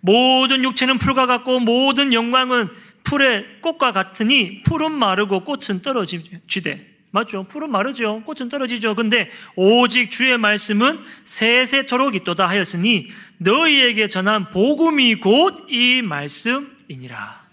모든 0.00 0.62
육체는 0.62 0.98
풀과 0.98 1.26
같고 1.26 1.60
모든 1.60 2.12
영광은 2.12 2.68
풀의 3.04 3.62
꽃과 3.62 3.92
같으니 3.92 4.62
풀은 4.64 4.92
마르고 4.92 5.44
꽃은 5.44 5.80
떨어지되 5.82 6.95
맞죠? 7.10 7.44
풀은 7.44 7.70
마르죠. 7.70 8.22
꽃은 8.24 8.48
떨어지죠. 8.48 8.94
근데 8.94 9.30
오직 9.54 10.10
주의 10.10 10.36
말씀은 10.36 10.98
세세토록 11.24 12.14
있도다 12.14 12.46
하였으니 12.48 13.10
너희에게 13.38 14.08
전한 14.08 14.50
복음이 14.50 15.16
곧 15.16 15.66
이 15.70 16.02
말씀이니라. 16.02 17.46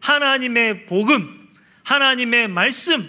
하나님의 0.00 0.86
복음, 0.86 1.48
하나님의 1.84 2.48
말씀, 2.48 3.06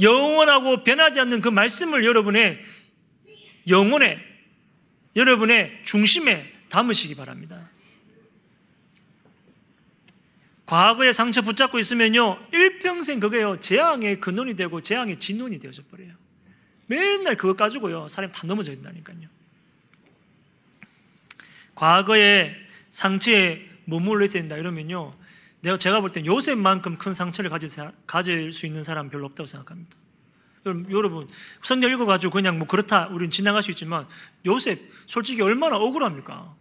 영원하고 0.00 0.84
변하지 0.84 1.20
않는 1.20 1.40
그 1.40 1.48
말씀을 1.48 2.04
여러분의 2.04 2.62
영혼에, 3.66 4.18
여러분의 5.16 5.80
중심에 5.84 6.52
담으시기 6.68 7.14
바랍니다. 7.16 7.68
과거의 10.68 11.14
상처 11.14 11.40
붙잡고 11.40 11.78
있으면요, 11.78 12.38
일평생 12.52 13.20
그게요, 13.20 13.58
재앙의 13.58 14.20
근원이 14.20 14.54
되고 14.54 14.82
재앙의 14.82 15.18
진원이 15.18 15.58
되어져 15.60 15.82
버려요. 15.90 16.12
맨날 16.86 17.36
그거 17.36 17.54
가지고요, 17.54 18.06
사람이 18.06 18.34
다 18.34 18.46
넘어져 18.46 18.72
있다니까요. 18.72 19.28
과거의 21.74 22.54
상처에 22.90 23.62
머물러 23.86 24.26
있어야 24.26 24.42
된다 24.42 24.58
이러면요, 24.58 25.14
내가 25.62 25.78
제가 25.78 26.02
볼 26.02 26.12
땐 26.12 26.26
요셉만큼 26.26 26.98
큰 26.98 27.14
상처를 27.14 27.48
가질, 27.48 27.70
가질 28.06 28.52
수 28.52 28.66
있는 28.66 28.82
사람 28.82 29.08
별로 29.08 29.24
없다고 29.24 29.46
생각합니다. 29.46 29.96
여러분, 30.90 31.28
성경 31.62 31.90
읽어가지고 31.90 32.30
그냥 32.30 32.58
뭐 32.58 32.68
그렇다, 32.68 33.06
우리는 33.06 33.30
지나갈 33.30 33.62
수 33.62 33.70
있지만, 33.70 34.06
요셉, 34.44 34.78
솔직히 35.06 35.40
얼마나 35.40 35.76
억울합니까? 35.76 36.54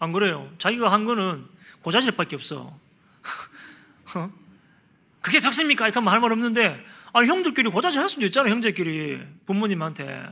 안 0.00 0.12
그래요? 0.12 0.52
자기가 0.58 0.90
한 0.90 1.04
거는 1.04 1.46
고자질밖에 1.82 2.34
없어. 2.34 2.82
어? 4.16 4.30
그게 5.20 5.40
작습니까? 5.40 5.86
이렇게 5.88 6.00
할 6.06 6.20
말 6.20 6.32
없는데, 6.32 6.84
아, 7.12 7.20
형들끼리 7.24 7.70
고자질 7.70 8.00
할 8.00 8.08
수도 8.08 8.24
있잖아, 8.26 8.50
형제끼리. 8.50 9.20
부모님한테. 9.46 10.26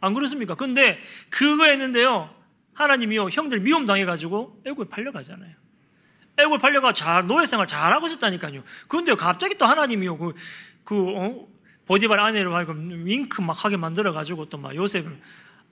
안 0.00 0.14
그렇습니까? 0.14 0.54
근데 0.54 1.00
그거 1.30 1.64
했는데요. 1.66 2.34
하나님이요, 2.74 3.28
형들 3.28 3.60
미움 3.60 3.86
당해가지고 3.86 4.62
애국에 4.66 4.88
팔려가잖아요. 4.88 5.54
애국에 6.38 6.58
팔려가 6.58 6.92
잘, 6.92 7.26
노예생활 7.26 7.66
잘하고 7.66 8.06
있었다니까요. 8.06 8.62
그런데 8.88 9.14
갑자기 9.14 9.56
또 9.58 9.66
하나님이요, 9.66 10.16
그, 10.18 10.34
그, 10.84 11.08
어? 11.16 11.46
보디발 11.86 12.18
아내를 12.18 12.50
윙크 13.04 13.42
막 13.42 13.64
하게 13.64 13.76
만들어가지고 13.76 14.48
또 14.48 14.56
막 14.58 14.74
요셉을 14.74 15.20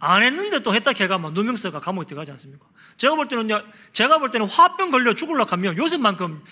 안 0.01 0.23
했는데 0.23 0.61
또 0.63 0.75
했다 0.75 0.93
걔가 0.95 1.19
막 1.19 1.35
누명서가 1.35 1.81
감옥에 1.81 2.07
들어가지 2.07 2.31
않습니까? 2.33 2.67
제가 2.97 3.15
볼 3.15 3.29
때는, 3.29 3.49
제가 3.93 4.19
볼 4.19 4.31
때는 4.31 4.49
화병 4.49 4.91
걸려 4.91 5.15
죽을라 5.15 5.45
하면 5.49 5.77
요셉만큼 5.77 6.43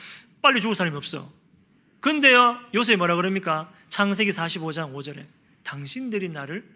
빨리 0.42 0.60
죽을 0.60 0.74
사람이 0.74 0.96
없어. 0.96 1.32
근데요, 2.00 2.60
요셉이 2.74 2.96
뭐라 2.96 3.16
그럽니까? 3.16 3.72
창세기 3.88 4.30
45장 4.30 4.92
5절에 4.92 5.26
당신들이 5.64 6.28
나를 6.28 6.68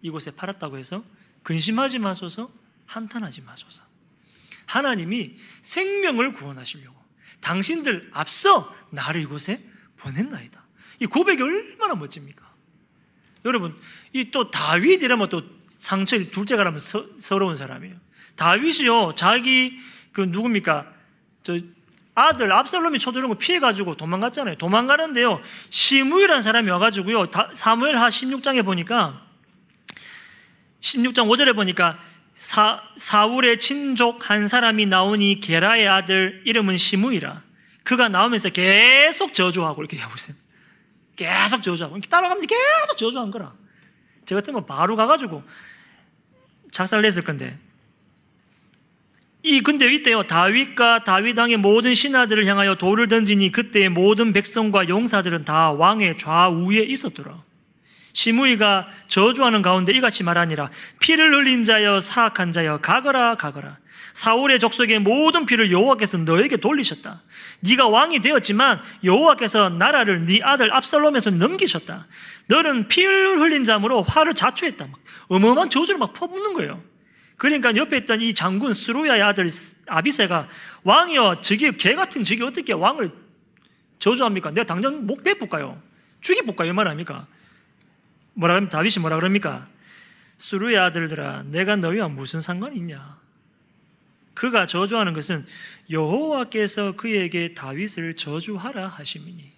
이곳에 0.00 0.30
팔았다고 0.30 0.78
해서 0.78 1.04
근심하지 1.42 1.98
마소서, 1.98 2.50
한탄하지 2.86 3.42
마소서. 3.42 3.82
하나님이 4.66 5.36
생명을 5.60 6.32
구원하시려고 6.32 6.96
당신들 7.40 8.10
앞서 8.12 8.72
나를 8.90 9.20
이곳에 9.22 9.60
보냈나이다. 9.96 10.62
이 11.00 11.06
고백이 11.06 11.42
얼마나 11.42 11.96
멋집니까? 11.96 12.48
여러분, 13.44 13.76
이 14.12 14.30
또 14.30 14.52
다윗이라면 14.52 15.28
또 15.28 15.61
상처 15.82 16.16
둘째가 16.16 16.62
라면 16.62 16.78
서, 16.78 17.04
서러운 17.18 17.56
사람이에요. 17.56 17.96
다윗이요, 18.36 19.16
자기 19.16 19.80
그 20.12 20.20
누굽니까? 20.20 20.86
저 21.42 21.58
아들 22.14 22.52
압살롬이 22.52 23.00
쳐들은 23.00 23.28
거 23.28 23.34
피해가지고 23.34 23.96
도망갔잖아요. 23.96 24.58
도망가는데요. 24.58 25.42
시무이라는 25.70 26.40
사람이 26.40 26.70
와가지고요. 26.70 27.32
사무엘 27.54 27.96
하 27.96 28.08
16장에 28.08 28.64
보니까 28.64 29.26
16장 30.80 31.26
5절에 31.26 31.56
보니까 31.56 31.98
사, 32.32 32.80
사울의 32.96 33.58
친족 33.58 34.30
한 34.30 34.46
사람이 34.46 34.86
나오니 34.86 35.40
게라의 35.40 35.88
아들 35.88 36.42
이름은 36.44 36.76
시무이라. 36.76 37.42
그가 37.82 38.08
나오면서 38.08 38.50
계속 38.50 39.34
저주하고 39.34 39.82
이렇게 39.82 39.98
하고 39.98 40.14
있어요. 40.14 40.36
계속 41.16 41.64
저주하고 41.64 41.96
이렇게 41.96 42.08
따라가면서 42.08 42.46
계속 42.46 42.98
저주한 42.98 43.32
거라. 43.32 43.52
저 44.26 44.36
같으면 44.36 44.64
바로 44.64 44.94
가가지고 44.94 45.42
작살 46.72 47.02
냈을 47.02 47.22
건데. 47.22 47.56
이 49.44 49.60
근데 49.60 49.92
이때요 49.92 50.22
다윗과 50.24 51.04
다윗 51.04 51.36
왕의 51.36 51.56
모든 51.56 51.94
신하들을 51.94 52.46
향하여 52.46 52.76
돌을 52.76 53.08
던지니 53.08 53.50
그때의 53.50 53.88
모든 53.88 54.32
백성과 54.32 54.88
용사들은 54.88 55.44
다 55.44 55.72
왕의 55.72 56.18
좌우에 56.18 56.78
있었더라. 56.80 57.42
시무이가 58.12 58.88
저주하는 59.08 59.62
가운데 59.62 59.92
이같이 59.92 60.22
말하니라. 60.22 60.70
피를 61.00 61.34
흘린 61.34 61.64
자여 61.64 62.00
사악한 62.00 62.52
자여 62.52 62.78
가거라 62.80 63.36
가거라 63.36 63.78
사울의 64.14 64.58
족속의 64.58 64.98
모든 65.00 65.46
피를 65.46 65.70
여호와께서 65.70 66.18
너에게 66.18 66.56
돌리셨다. 66.56 67.22
네가 67.60 67.88
왕이 67.88 68.20
되었지만 68.20 68.80
여호와께서 69.04 69.70
나라를 69.70 70.26
네 70.26 70.40
아들 70.42 70.74
압살롬에서 70.74 71.30
넘기셨다. 71.30 72.06
너는 72.46 72.88
피를 72.88 73.40
흘린 73.40 73.64
자므로 73.64 74.02
화를 74.02 74.34
자초했다. 74.34 74.86
막 74.86 75.00
어마어마한 75.28 75.70
저주를 75.70 75.98
막 75.98 76.12
퍼붓는 76.12 76.54
거예요. 76.54 76.82
그러니까 77.36 77.74
옆에 77.74 77.96
있던 77.98 78.20
이 78.20 78.34
장군 78.34 78.72
스루야의 78.72 79.22
아들 79.22 79.48
아비세가 79.86 80.48
왕이여 80.84 81.40
저게 81.40 81.72
개 81.72 81.94
같은 81.94 82.22
저게 82.22 82.44
어떻게 82.44 82.72
왕을 82.72 83.10
저주합니까? 83.98 84.50
내가 84.50 84.64
당장 84.64 85.06
목 85.06 85.22
베풀까요? 85.22 85.80
죽이볼까요? 86.20 86.70
이 86.70 86.72
말합니까? 86.72 87.26
뭐라 88.34 88.54
그러면 88.54 88.70
다윗이 88.70 88.94
뭐라 89.00 89.16
그럽니까? 89.16 89.66
스루의 90.38 90.78
아들들아 90.78 91.44
내가 91.44 91.76
너희와 91.76 92.08
무슨 92.08 92.40
상관이 92.40 92.76
있냐? 92.76 93.21
그가 94.34 94.66
저주하는 94.66 95.12
것은 95.12 95.46
여호와께서 95.90 96.92
그에게 96.96 97.54
다윗을 97.54 98.16
저주하라 98.16 98.88
하심이니 98.88 99.52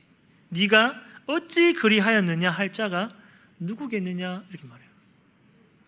네가 0.48 1.00
어찌 1.26 1.72
그리하였느냐 1.74 2.50
할 2.50 2.72
자가 2.72 3.10
누구겠느냐 3.58 4.44
이렇게 4.50 4.66
말해요. 4.68 4.84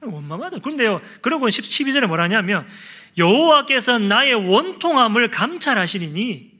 원망하죠. 0.02 0.60
그런데요, 0.60 1.00
그러고 1.20 1.48
12절에 1.48 2.06
뭐라냐면, 2.06 2.66
여호와께서 3.16 3.98
나의 3.98 4.34
원통함을 4.34 5.30
감찰하시리니, 5.30 6.52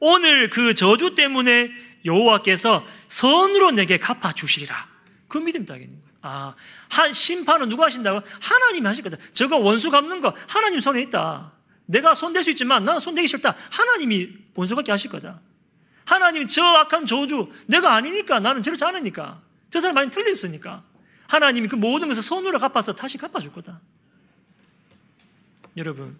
오늘 0.00 0.50
그 0.50 0.74
저주 0.74 1.14
때문에 1.14 1.70
여호와께서 2.04 2.86
선으로 3.08 3.70
내게 3.72 3.98
갚아 3.98 4.32
주시리라. 4.32 4.88
그 5.28 5.38
믿음 5.38 5.66
따겠는 5.66 5.94
거예요. 6.00 6.10
아, 6.22 6.54
한 6.88 7.12
심판은 7.12 7.68
누가 7.68 7.86
하신다고? 7.86 8.20
하나님이 8.40 8.86
하실 8.86 9.04
거다. 9.04 9.16
저거 9.32 9.56
원수 9.58 9.90
갚는 9.90 10.20
거 10.20 10.34
하나님 10.48 10.80
손에 10.80 11.02
있다. 11.02 11.52
내가 11.90 12.14
손댈 12.14 12.42
수 12.42 12.50
있지만 12.50 12.84
나는 12.84 13.00
손대기 13.00 13.26
싫다. 13.26 13.56
하나님이 13.70 14.30
원수 14.54 14.76
갚게 14.76 14.92
하실 14.92 15.10
거다. 15.10 15.40
하나님이 16.04 16.46
저 16.46 16.62
악한 16.62 17.04
저주, 17.04 17.50
내가 17.66 17.94
아니니까 17.94 18.38
나는 18.38 18.62
저렇지 18.62 18.84
않으니까. 18.84 19.42
저 19.70 19.80
사람 19.80 19.96
많이 19.96 20.10
틀렸으니까. 20.10 20.84
하나님이 21.26 21.68
그 21.68 21.76
모든 21.76 22.08
것을 22.08 22.22
손으로 22.22 22.58
갚아서 22.58 22.94
다시 22.94 23.18
갚아줄 23.18 23.52
거다. 23.52 23.80
여러분, 25.76 26.16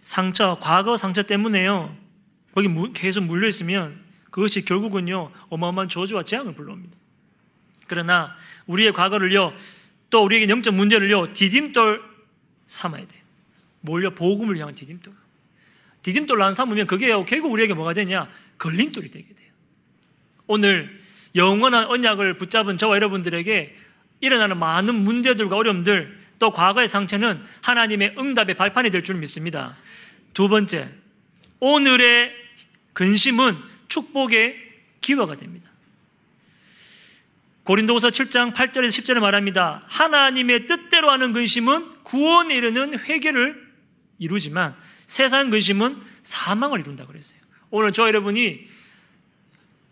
상처, 0.00 0.58
과거 0.60 0.96
상처 0.96 1.22
때문에요. 1.22 1.94
거기 2.54 2.68
계속 2.94 3.24
물려 3.24 3.48
있으면 3.48 4.00
그것이 4.30 4.64
결국은요 4.64 5.32
어마어마한 5.50 5.88
저주와 5.88 6.22
재앙을 6.24 6.54
불러옵니다. 6.54 6.96
그러나 7.86 8.34
우리의 8.66 8.92
과거를요 8.92 9.52
또 10.10 10.24
우리에게 10.24 10.48
영적 10.48 10.74
문제를요 10.74 11.32
디딤돌 11.32 12.02
삼아야 12.66 13.06
돼. 13.06 13.21
몰려 13.82 14.10
복음을 14.10 14.56
향한 14.58 14.74
디딤돌. 14.74 15.12
디딤돌을 16.02 16.42
안 16.42 16.54
삼으면 16.54 16.86
그게 16.86 17.08
결국 17.08 17.52
우리에게 17.52 17.74
뭐가 17.74 17.94
되냐 17.94 18.28
걸림돌이 18.58 19.10
되게 19.10 19.26
돼요. 19.34 19.50
오늘 20.46 21.00
영원한 21.36 21.86
언약을 21.86 22.38
붙잡은 22.38 22.78
저와 22.78 22.96
여러분들에게 22.96 23.76
일어나는 24.20 24.58
많은 24.58 24.94
문제들과 24.94 25.56
어려움들 25.56 26.18
또 26.38 26.50
과거의 26.50 26.88
상처는 26.88 27.42
하나님의 27.62 28.16
응답의 28.18 28.56
발판이 28.56 28.90
될 28.90 29.02
줄 29.02 29.16
믿습니다. 29.16 29.76
두 30.34 30.48
번째, 30.48 30.88
오늘의 31.60 32.32
근심은 32.92 33.56
축복의 33.88 34.56
기화가 35.00 35.36
됩니다. 35.36 35.70
고린도후서 37.64 38.08
7장 38.08 38.52
8절에서 38.54 38.88
10절에 38.88 39.20
말합니다. 39.20 39.84
하나님의 39.86 40.66
뜻대로 40.66 41.10
하는 41.10 41.32
근심은 41.32 42.02
구원에 42.02 42.56
이르는 42.56 42.98
회개를 42.98 43.71
이루지만 44.22 44.74
세상 45.06 45.50
근심은 45.50 45.96
사망을 46.22 46.80
이룬다 46.80 47.06
그랬어요. 47.06 47.38
오늘 47.70 47.92
저 47.92 48.06
여러분이 48.06 48.60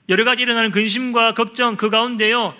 여러 0.08 0.24
가지 0.24 0.42
일어나는 0.42 0.70
근심과 0.70 1.34
걱정 1.34 1.76
그 1.76 1.90
가운데요. 1.90 2.54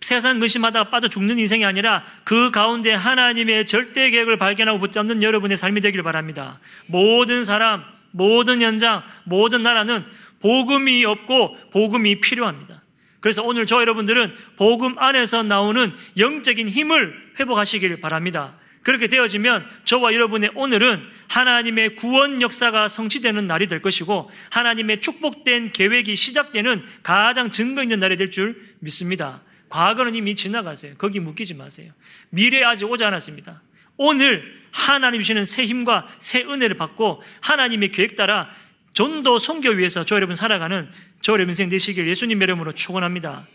세상 0.00 0.40
근심하다가 0.40 0.90
빠져 0.90 1.08
죽는 1.08 1.38
인생이 1.38 1.64
아니라 1.64 2.04
그 2.24 2.50
가운데 2.50 2.92
하나님의 2.92 3.66
절대 3.66 4.10
계획을 4.10 4.36
발견하고 4.36 4.80
붙잡는 4.80 5.22
여러분의 5.22 5.56
삶이 5.56 5.80
되기를 5.80 6.02
바랍니다. 6.02 6.58
모든 6.86 7.44
사람, 7.44 7.84
모든 8.10 8.60
현장, 8.60 9.02
모든 9.24 9.62
나라는 9.62 10.04
복음이 10.40 11.04
없고 11.04 11.56
복음이 11.70 12.20
필요합니다. 12.20 12.82
그래서 13.20 13.44
오늘 13.44 13.66
저 13.66 13.80
여러분들은 13.80 14.34
복음 14.56 14.98
안에서 14.98 15.44
나오는 15.44 15.92
영적인 16.18 16.68
힘을 16.68 17.14
회복하시길 17.38 18.00
바랍니다. 18.00 18.54
그렇게 18.82 19.06
되어지면 19.06 19.66
저와 19.84 20.12
여러분의 20.12 20.50
오늘은 20.54 21.02
하나님의 21.28 21.96
구원 21.96 22.42
역사가 22.42 22.88
성취되는 22.88 23.46
날이 23.46 23.66
될 23.68 23.80
것이고 23.80 24.30
하나님의 24.50 25.00
축복된 25.00 25.72
계획이 25.72 26.16
시작되는 26.16 26.84
가장 27.02 27.48
증거 27.48 27.82
있는 27.82 28.00
날이 28.00 28.16
될 28.16 28.30
줄 28.30 28.60
믿습니다. 28.80 29.42
과거는 29.68 30.14
이미 30.14 30.34
지나가세요. 30.34 30.94
거기 30.98 31.20
묶이지 31.20 31.54
마세요. 31.54 31.92
미래 32.30 32.62
아직 32.62 32.90
오지 32.90 33.04
않았습니다. 33.04 33.62
오늘 33.96 34.60
하나님 34.72 35.20
주시는 35.20 35.44
새 35.44 35.64
힘과 35.64 36.08
새 36.18 36.42
은혜를 36.42 36.76
받고 36.76 37.22
하나님의 37.40 37.92
계획 37.92 38.16
따라 38.16 38.50
전도 38.94 39.38
선교 39.38 39.70
위해서 39.70 40.04
저 40.04 40.16
여러분 40.16 40.36
살아가는 40.36 40.90
저 41.22 41.32
여러분 41.32 41.50
인생 41.50 41.68
되시길 41.68 42.06
예수님 42.08 42.42
이름으로 42.42 42.72
축원합니다. 42.72 43.46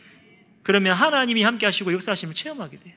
그러면 0.64 0.96
하나님이 0.96 1.44
함께 1.44 1.66
하시고 1.66 1.94
역사하심을 1.94 2.34
체험하게 2.34 2.78
돼요. 2.78 2.96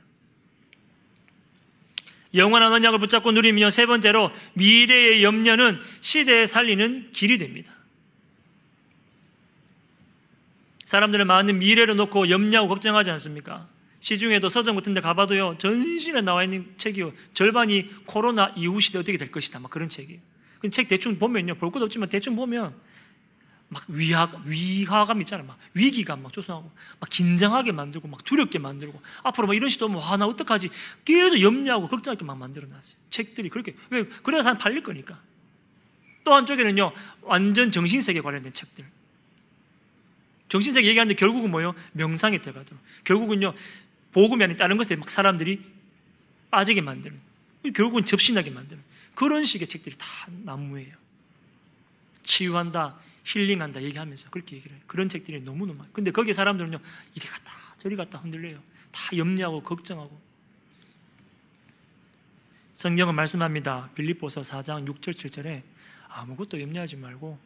영원한 2.34 2.72
언약을 2.72 2.98
붙잡고 2.98 3.32
누리며 3.32 3.70
세 3.70 3.86
번째로 3.86 4.30
미래의 4.54 5.24
염려는 5.24 5.80
시대에 6.00 6.46
살리는 6.46 7.10
길이 7.12 7.38
됩니다. 7.38 7.72
사람들은 10.84 11.26
많은 11.26 11.58
미래를 11.58 11.96
놓고 11.96 12.30
염려하고 12.30 12.68
걱정하지 12.68 13.10
않습니까? 13.12 13.68
시중에도 14.00 14.48
서점 14.48 14.74
같은 14.76 14.94
데 14.94 15.00
가봐도요, 15.00 15.56
전신에 15.58 16.22
나와 16.22 16.42
있는 16.42 16.72
책이요. 16.78 17.12
절반이 17.34 18.06
코로나 18.06 18.52
이후 18.56 18.80
시대 18.80 18.98
어떻게 18.98 19.16
될 19.18 19.30
것이다. 19.30 19.60
막 19.60 19.70
그런 19.70 19.88
책이에요. 19.88 20.20
그책 20.60 20.88
대충 20.88 21.18
보면요. 21.18 21.54
볼 21.56 21.70
것도 21.70 21.84
없지만 21.84 22.08
대충 22.08 22.34
보면 22.34 22.74
막 23.70 23.84
위화, 23.86 24.28
위화감 24.44 25.20
있잖아요. 25.20 25.46
막 25.46 25.56
위기감 25.74 26.22
막 26.22 26.32
조성하고, 26.32 26.70
막 26.98 27.08
긴장하게 27.08 27.70
만들고, 27.70 28.08
막 28.08 28.24
두렵게 28.24 28.58
만들고, 28.58 29.00
앞으로 29.22 29.46
막 29.46 29.54
이런 29.54 29.70
시도 29.70 29.86
오면, 29.86 29.98
와, 29.98 30.16
나 30.16 30.26
어떡하지? 30.26 30.70
계속 31.04 31.40
염려하고 31.40 31.88
걱정하게 31.88 32.24
막 32.24 32.36
만들어 32.36 32.66
놨어요. 32.66 32.96
책들이 33.10 33.48
그렇게. 33.48 33.76
왜? 33.90 34.04
그래야 34.04 34.42
사람 34.42 34.58
팔릴 34.58 34.82
거니까. 34.82 35.20
또 36.24 36.34
한쪽에는요, 36.34 36.92
완전 37.22 37.70
정신세계 37.70 38.20
관련된 38.22 38.52
책들. 38.52 38.84
정신세계 40.48 40.88
얘기하는데 40.88 41.14
결국은 41.14 41.52
뭐예요? 41.52 41.76
명상에 41.92 42.40
들어가도록. 42.40 42.82
결국은요, 43.04 43.54
복음이 44.12 44.42
아닌 44.42 44.56
다른 44.56 44.78
것에 44.78 44.96
막 44.96 45.08
사람들이 45.08 45.62
빠지게 46.50 46.80
만드는. 46.80 47.20
결국은 47.72 48.04
접신하게 48.04 48.50
만드는. 48.50 48.82
그런 49.14 49.44
식의 49.44 49.68
책들이 49.68 49.94
다 49.96 50.06
나무예요. 50.42 50.92
치유한다, 52.24 52.98
힐링한다 53.34 53.82
얘기하면서 53.82 54.30
그렇게 54.30 54.56
얘기를 54.56 54.76
해요. 54.76 54.82
그런 54.86 55.08
책들이 55.08 55.40
너무너무 55.40 55.78
많아요. 55.78 55.92
근데 55.92 56.10
거기 56.10 56.32
사람들은요, 56.32 56.78
이리 57.14 57.26
갔다, 57.26 57.52
저리 57.76 57.96
갔다 57.96 58.18
흔들려요. 58.18 58.60
다 58.90 59.16
염려하고 59.16 59.62
걱정하고. 59.62 60.20
성경은 62.72 63.14
말씀합니다. 63.14 63.90
빌립보서 63.94 64.40
4장 64.40 64.88
6절 64.88 65.12
7절에 65.12 65.62
아무것도 66.08 66.60
염려하지 66.60 66.96
말고 66.96 67.38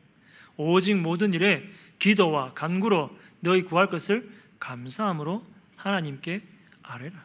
오직 0.56 0.94
모든 0.96 1.34
일에 1.34 1.68
기도와 1.98 2.54
간구로 2.54 3.16
너희 3.40 3.62
구할 3.62 3.90
것을 3.90 4.30
감사함으로 4.60 5.44
하나님께 5.76 6.42
아뢰라. 6.82 7.24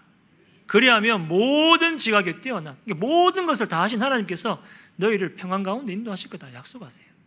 그리하면 0.65 1.27
모든 1.27 1.97
지각에 1.97 2.41
뛰어난 2.41 2.77
모든 2.95 3.45
것을 3.45 3.67
다 3.67 3.81
하신 3.83 4.01
하나님께서 4.01 4.63
너희를 4.97 5.35
평안 5.35 5.63
가운데 5.63 5.93
인도하실 5.93 6.29
거다 6.31 6.53
약속하세요. 6.53 7.18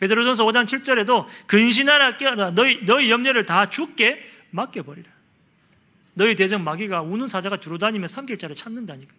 베드로전서 0.00 0.44
5장 0.44 0.64
7절에도 0.64 1.26
근신하라 1.46 2.16
깨어라 2.16 2.50
너희 2.52 2.84
너희 2.84 3.10
염려를 3.10 3.46
다 3.46 3.68
죽게 3.68 4.24
맡겨 4.50 4.82
버리라. 4.82 5.10
너희 6.14 6.34
대적 6.34 6.60
마귀가 6.60 7.02
우는 7.02 7.28
사자가 7.28 7.56
두루다니며 7.56 8.06
삼킬 8.06 8.38
자를 8.38 8.54
찾는다니까. 8.54 9.12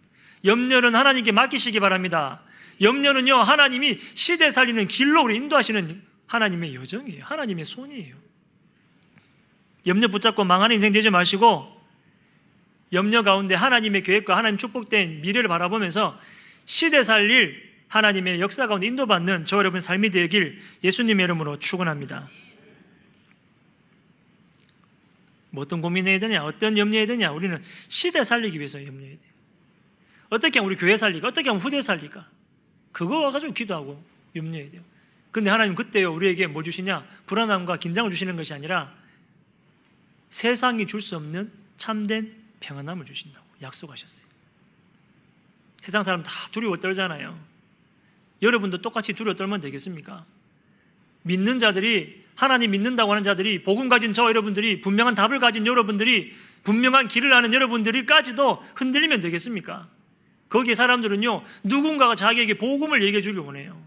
염려는 0.44 0.94
하나님께 0.94 1.32
맡기시기 1.32 1.80
바랍니다. 1.80 2.42
염려는요 2.80 3.36
하나님이 3.36 3.98
시대 4.14 4.50
살리는 4.50 4.88
길로 4.88 5.24
우리 5.24 5.36
인도하시는 5.36 6.02
하나님의 6.26 6.74
여정이에요. 6.74 7.24
하나님의 7.24 7.64
손이에요. 7.64 8.16
염려 9.86 10.08
붙잡고 10.08 10.44
망하는 10.44 10.76
인생 10.76 10.92
되지 10.92 11.10
마시고 11.10 11.80
염려 12.92 13.22
가운데 13.22 13.54
하나님의 13.54 14.02
계획과 14.02 14.36
하나님 14.36 14.56
축복된 14.56 15.20
미래를 15.22 15.48
바라보면서 15.48 16.18
시대 16.64 17.02
살릴 17.02 17.69
하나님의 17.90 18.40
역사 18.40 18.66
가운데 18.66 18.86
인도받는 18.86 19.46
저 19.46 19.58
여러분 19.58 19.80
삶이 19.80 20.10
되길 20.10 20.60
예수님의 20.82 21.24
이름으로 21.24 21.58
축원합니다. 21.58 22.28
뭐 25.50 25.62
어떤 25.64 25.80
고민해야 25.80 26.20
되냐, 26.20 26.44
어떤 26.44 26.78
염려해야 26.78 27.06
되냐, 27.06 27.32
우리는 27.32 27.60
시대 27.88 28.22
살리기 28.22 28.58
위해서 28.58 28.78
염려해야 28.78 29.16
돼요. 29.16 29.30
어떻게 30.30 30.60
하면 30.60 30.70
우리 30.70 30.76
교회 30.76 30.96
살리까, 30.96 31.26
어떻게 31.26 31.48
하면 31.48 31.60
후대 31.60 31.82
살리까, 31.82 32.28
그거 32.92 33.32
가지고 33.32 33.52
기도하고 33.52 34.02
염려해야 34.36 34.70
돼요. 34.70 34.82
근데 35.32 35.50
하나님 35.50 35.74
그때요, 35.74 36.12
우리에게 36.14 36.46
뭐 36.46 36.62
주시냐, 36.62 37.04
불안함과 37.26 37.78
긴장을 37.78 38.08
주시는 38.08 38.36
것이 38.36 38.54
아니라 38.54 38.94
세상이 40.28 40.86
줄 40.86 41.00
수 41.00 41.16
없는 41.16 41.50
참된 41.76 42.32
평안함을 42.60 43.04
주신다고 43.04 43.44
약속하셨어요. 43.62 44.24
세상 45.80 46.04
사람 46.04 46.22
다 46.22 46.30
두려워 46.52 46.76
떨잖아요. 46.76 47.49
여러분도 48.42 48.78
똑같이 48.78 49.12
두려워 49.12 49.34
떨면 49.34 49.60
되겠습니까? 49.60 50.24
믿는 51.22 51.58
자들이 51.58 52.24
하나님 52.34 52.70
믿는다고 52.70 53.12
하는 53.12 53.22
자들이 53.22 53.62
복음 53.62 53.88
가진 53.88 54.12
저 54.12 54.24
여러분들이 54.24 54.80
분명한 54.80 55.14
답을 55.14 55.38
가진 55.38 55.66
여러분들이 55.66 56.32
분명한 56.64 57.08
길을 57.08 57.32
아는 57.32 57.52
여러분들이까지도 57.52 58.62
흔들리면 58.74 59.20
되겠습니까? 59.20 59.88
거기에 60.48 60.74
사람들은요 60.74 61.44
누군가가 61.64 62.14
자기에게 62.14 62.54
복음을 62.54 63.02
얘기해 63.02 63.22
주길 63.22 63.40
원해요. 63.40 63.80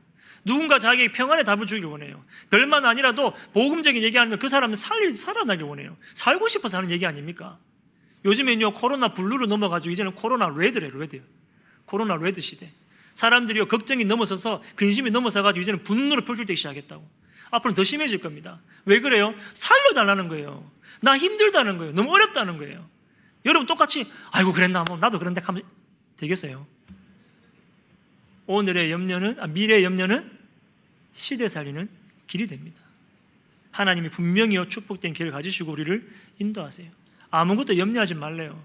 누군가 0.45 0.77
자기에게 0.77 1.13
평안의 1.13 1.45
답을 1.45 1.65
주길 1.65 1.85
원해요. 1.85 2.23
별만 2.49 2.85
아니라도 2.85 3.33
복음적인 3.53 4.03
얘기하면 4.03 4.39
그 4.39 4.49
사람은 4.49 4.75
살, 4.75 5.17
살아나길 5.17 5.65
원해요. 5.65 5.97
살고 6.13 6.47
싶어서 6.49 6.77
하는 6.77 6.91
얘기 6.91 7.05
아닙니까? 7.05 7.57
요즘엔요 8.25 8.73
코로나 8.73 9.09
블루로 9.09 9.47
넘어가지고 9.47 9.91
이제는 9.91 10.13
코로나 10.13 10.49
레드래 10.55 10.89
레드. 10.93 11.21
코로나 11.85 12.15
레드 12.17 12.41
시대. 12.41 12.69
사람들이요 13.13 13.67
걱정이 13.67 14.05
넘어서서 14.05 14.61
근심이 14.75 15.11
넘어서가지고 15.11 15.61
이제는 15.61 15.83
분노를 15.83 16.25
펼칠 16.25 16.55
시작했다고. 16.55 17.07
앞으로 17.51 17.73
더 17.75 17.83
심해질 17.83 18.19
겁니다. 18.19 18.59
왜 18.85 18.99
그래요? 18.99 19.35
살려달라는 19.53 20.27
거예요. 20.27 20.69
나 21.01 21.17
힘들다는 21.17 21.77
거예요. 21.77 21.93
너무 21.93 22.11
어렵다는 22.13 22.57
거예요. 22.57 22.87
여러분 23.45 23.67
똑같이 23.67 24.09
아이고 24.31 24.53
그랬나 24.53 24.83
뭐 24.87 24.97
나도 24.97 25.19
그런데 25.19 25.41
하면 25.41 25.63
되겠어요? 26.17 26.65
오늘의 28.47 28.91
염려는 28.91 29.37
아, 29.39 29.47
미래의 29.47 29.83
염려는 29.83 30.31
시대 31.13 31.47
살리는 31.47 31.87
길이 32.27 32.47
됩니다. 32.47 32.79
하나님이 33.71 34.09
분명히요 34.09 34.69
축복된 34.69 35.13
길을 35.13 35.31
가지시고 35.31 35.71
우리를 35.71 36.09
인도하세요. 36.39 36.89
아무것도 37.31 37.77
염려하지 37.77 38.15
말래요. 38.15 38.63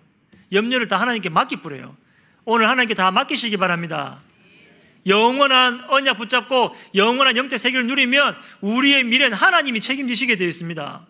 염려를 0.53 0.89
다 0.89 1.01
하나님께 1.01 1.29
맡기 1.29 1.57
뿌려요. 1.57 1.97
오늘 2.45 2.69
하나님께 2.69 2.95
다 2.95 3.11
맡기시기 3.11 3.57
바랍니다. 3.57 4.21
영원한 5.09 5.85
언약 5.89 6.19
붙잡고 6.19 6.77
영원한 6.95 7.37
영적 7.37 7.59
세계를 7.59 7.87
누리면 7.87 8.37
우리의 8.61 9.05
미래는 9.05 9.37
하나님이 9.37 9.81
책임지시게 9.81 10.37
되어 10.37 10.47
있습니다. 10.49 11.07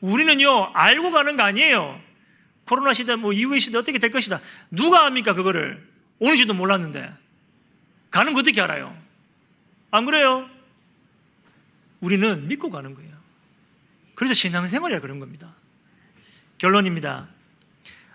우리는요, 0.00 0.72
알고 0.74 1.10
가는 1.10 1.36
거 1.36 1.42
아니에요. 1.42 2.00
코로나 2.66 2.92
시대, 2.92 3.16
뭐 3.16 3.32
이후의 3.32 3.60
시대 3.60 3.78
어떻게 3.78 3.98
될 3.98 4.10
것이다. 4.10 4.40
누가 4.70 5.04
합니까, 5.04 5.34
그거를? 5.34 5.86
오는지도 6.18 6.54
몰랐는데. 6.54 7.12
가는 8.10 8.32
거 8.32 8.40
어떻게 8.40 8.60
알아요? 8.60 8.96
안 9.90 10.04
그래요? 10.04 10.48
우리는 12.00 12.48
믿고 12.48 12.70
가는 12.70 12.94
거예요. 12.94 13.10
그래서 14.14 14.34
신앙생활이라 14.34 15.00
그런 15.00 15.18
겁니다. 15.18 15.54
결론입니다. 16.58 17.28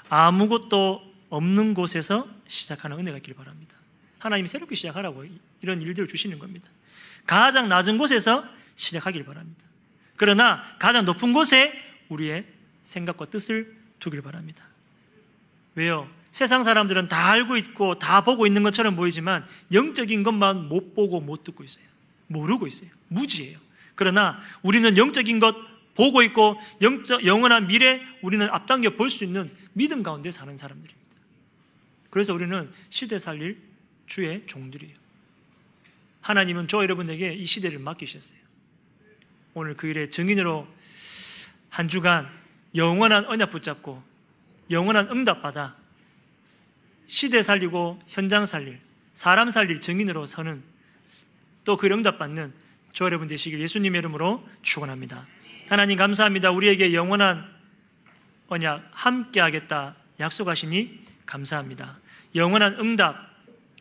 아무것도 0.09 1.01
없는 1.29 1.73
곳에서 1.73 2.27
시작하는 2.47 2.99
은혜가 2.99 3.17
있기를 3.17 3.35
바랍니다. 3.35 3.74
하나님이 4.25 4.47
새롭게 4.47 4.73
시작하라고 4.73 5.23
이런 5.61 5.81
일들을 5.83 6.07
주시는 6.07 6.39
겁니다. 6.39 6.67
가장 7.27 7.69
낮은 7.69 7.99
곳에서 7.99 8.43
시작하길 8.75 9.23
바랍니다. 9.23 9.63
그러나 10.15 10.63
가장 10.79 11.05
높은 11.05 11.31
곳에 11.31 11.71
우리의 12.09 12.45
생각과 12.81 13.25
뜻을 13.25 13.75
두길 13.99 14.23
바랍니다. 14.23 14.63
왜요? 15.75 16.09
세상 16.31 16.63
사람들은 16.63 17.07
다 17.07 17.27
알고 17.29 17.55
있고 17.57 17.99
다 17.99 18.21
보고 18.21 18.47
있는 18.47 18.63
것처럼 18.63 18.95
보이지만 18.95 19.45
영적인 19.71 20.23
것만 20.23 20.69
못 20.69 20.95
보고 20.95 21.21
못 21.21 21.43
듣고 21.43 21.63
있어요. 21.63 21.85
모르고 22.25 22.65
있어요. 22.65 22.89
무지예요. 23.09 23.59
그러나 23.93 24.41
우리는 24.63 24.97
영적인 24.97 25.37
것 25.37 25.55
보고 25.93 26.23
있고 26.23 26.59
영적, 26.81 27.25
영원한 27.25 27.67
미래 27.67 28.01
우리는 28.23 28.49
앞당겨 28.49 28.89
볼 28.91 29.11
수 29.11 29.23
있는 29.23 29.51
믿음 29.73 30.01
가운데 30.01 30.31
사는 30.31 30.57
사람들입니다. 30.57 31.05
그래서 32.09 32.33
우리는 32.33 32.71
시대 32.89 33.19
살릴 33.19 33.74
주의 34.05 34.45
종들이에요. 34.47 34.95
하나님은 36.21 36.67
저 36.67 36.81
여러분에게 36.83 37.33
이 37.33 37.45
시대를 37.45 37.79
맡기셨어요. 37.79 38.39
오늘 39.53 39.75
그 39.75 39.87
일의 39.87 40.09
증인으로 40.09 40.67
한 41.69 41.87
주간 41.87 42.29
영원한 42.73 43.25
언약 43.25 43.49
붙잡고 43.51 44.03
영원한 44.71 45.09
응답 45.11 45.41
받아 45.41 45.75
시대 47.05 47.41
살리고 47.41 48.01
현장 48.07 48.45
살릴 48.45 48.79
사람 49.13 49.49
살릴 49.49 49.79
증인으로 49.79 50.25
서는 50.25 50.63
또 51.63 51.77
그 51.77 51.87
응답 51.87 52.19
받는 52.19 52.53
저 52.93 53.05
여러분 53.05 53.27
되시길 53.27 53.59
예수님의 53.59 53.99
이름으로 53.99 54.47
축원합니다. 54.61 55.27
하나님 55.67 55.97
감사합니다. 55.97 56.51
우리에게 56.51 56.93
영원한 56.93 57.45
언약 58.47 58.89
함께 58.91 59.39
하겠다 59.39 59.95
약속하시니 60.19 61.05
감사합니다. 61.25 61.99
영원한 62.35 62.79
응답 62.79 63.24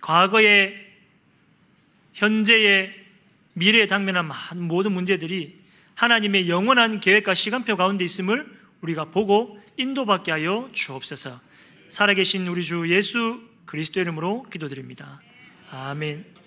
과거의 0.05 0.75
현재의 2.13 2.95
미래에 3.55 3.87
당면한 3.87 4.31
모든 4.59 4.93
문제들이 4.93 5.59
하나님의 5.95 6.51
영원한 6.51 7.01
계획과 7.01 7.33
시간표 7.33 7.77
가운데 7.77 8.05
있음을 8.05 8.47
우리가 8.83 9.07
보고 9.07 9.59
인도받게 9.79 10.31
하여 10.31 10.69
주옵소서. 10.73 11.41
살아계신 11.89 12.47
우리 12.49 12.65
주 12.65 12.87
예수 12.91 13.41
그리스도 13.65 14.01
이름으로 14.01 14.43
기도드립니다. 14.51 15.23
아멘. 15.71 16.44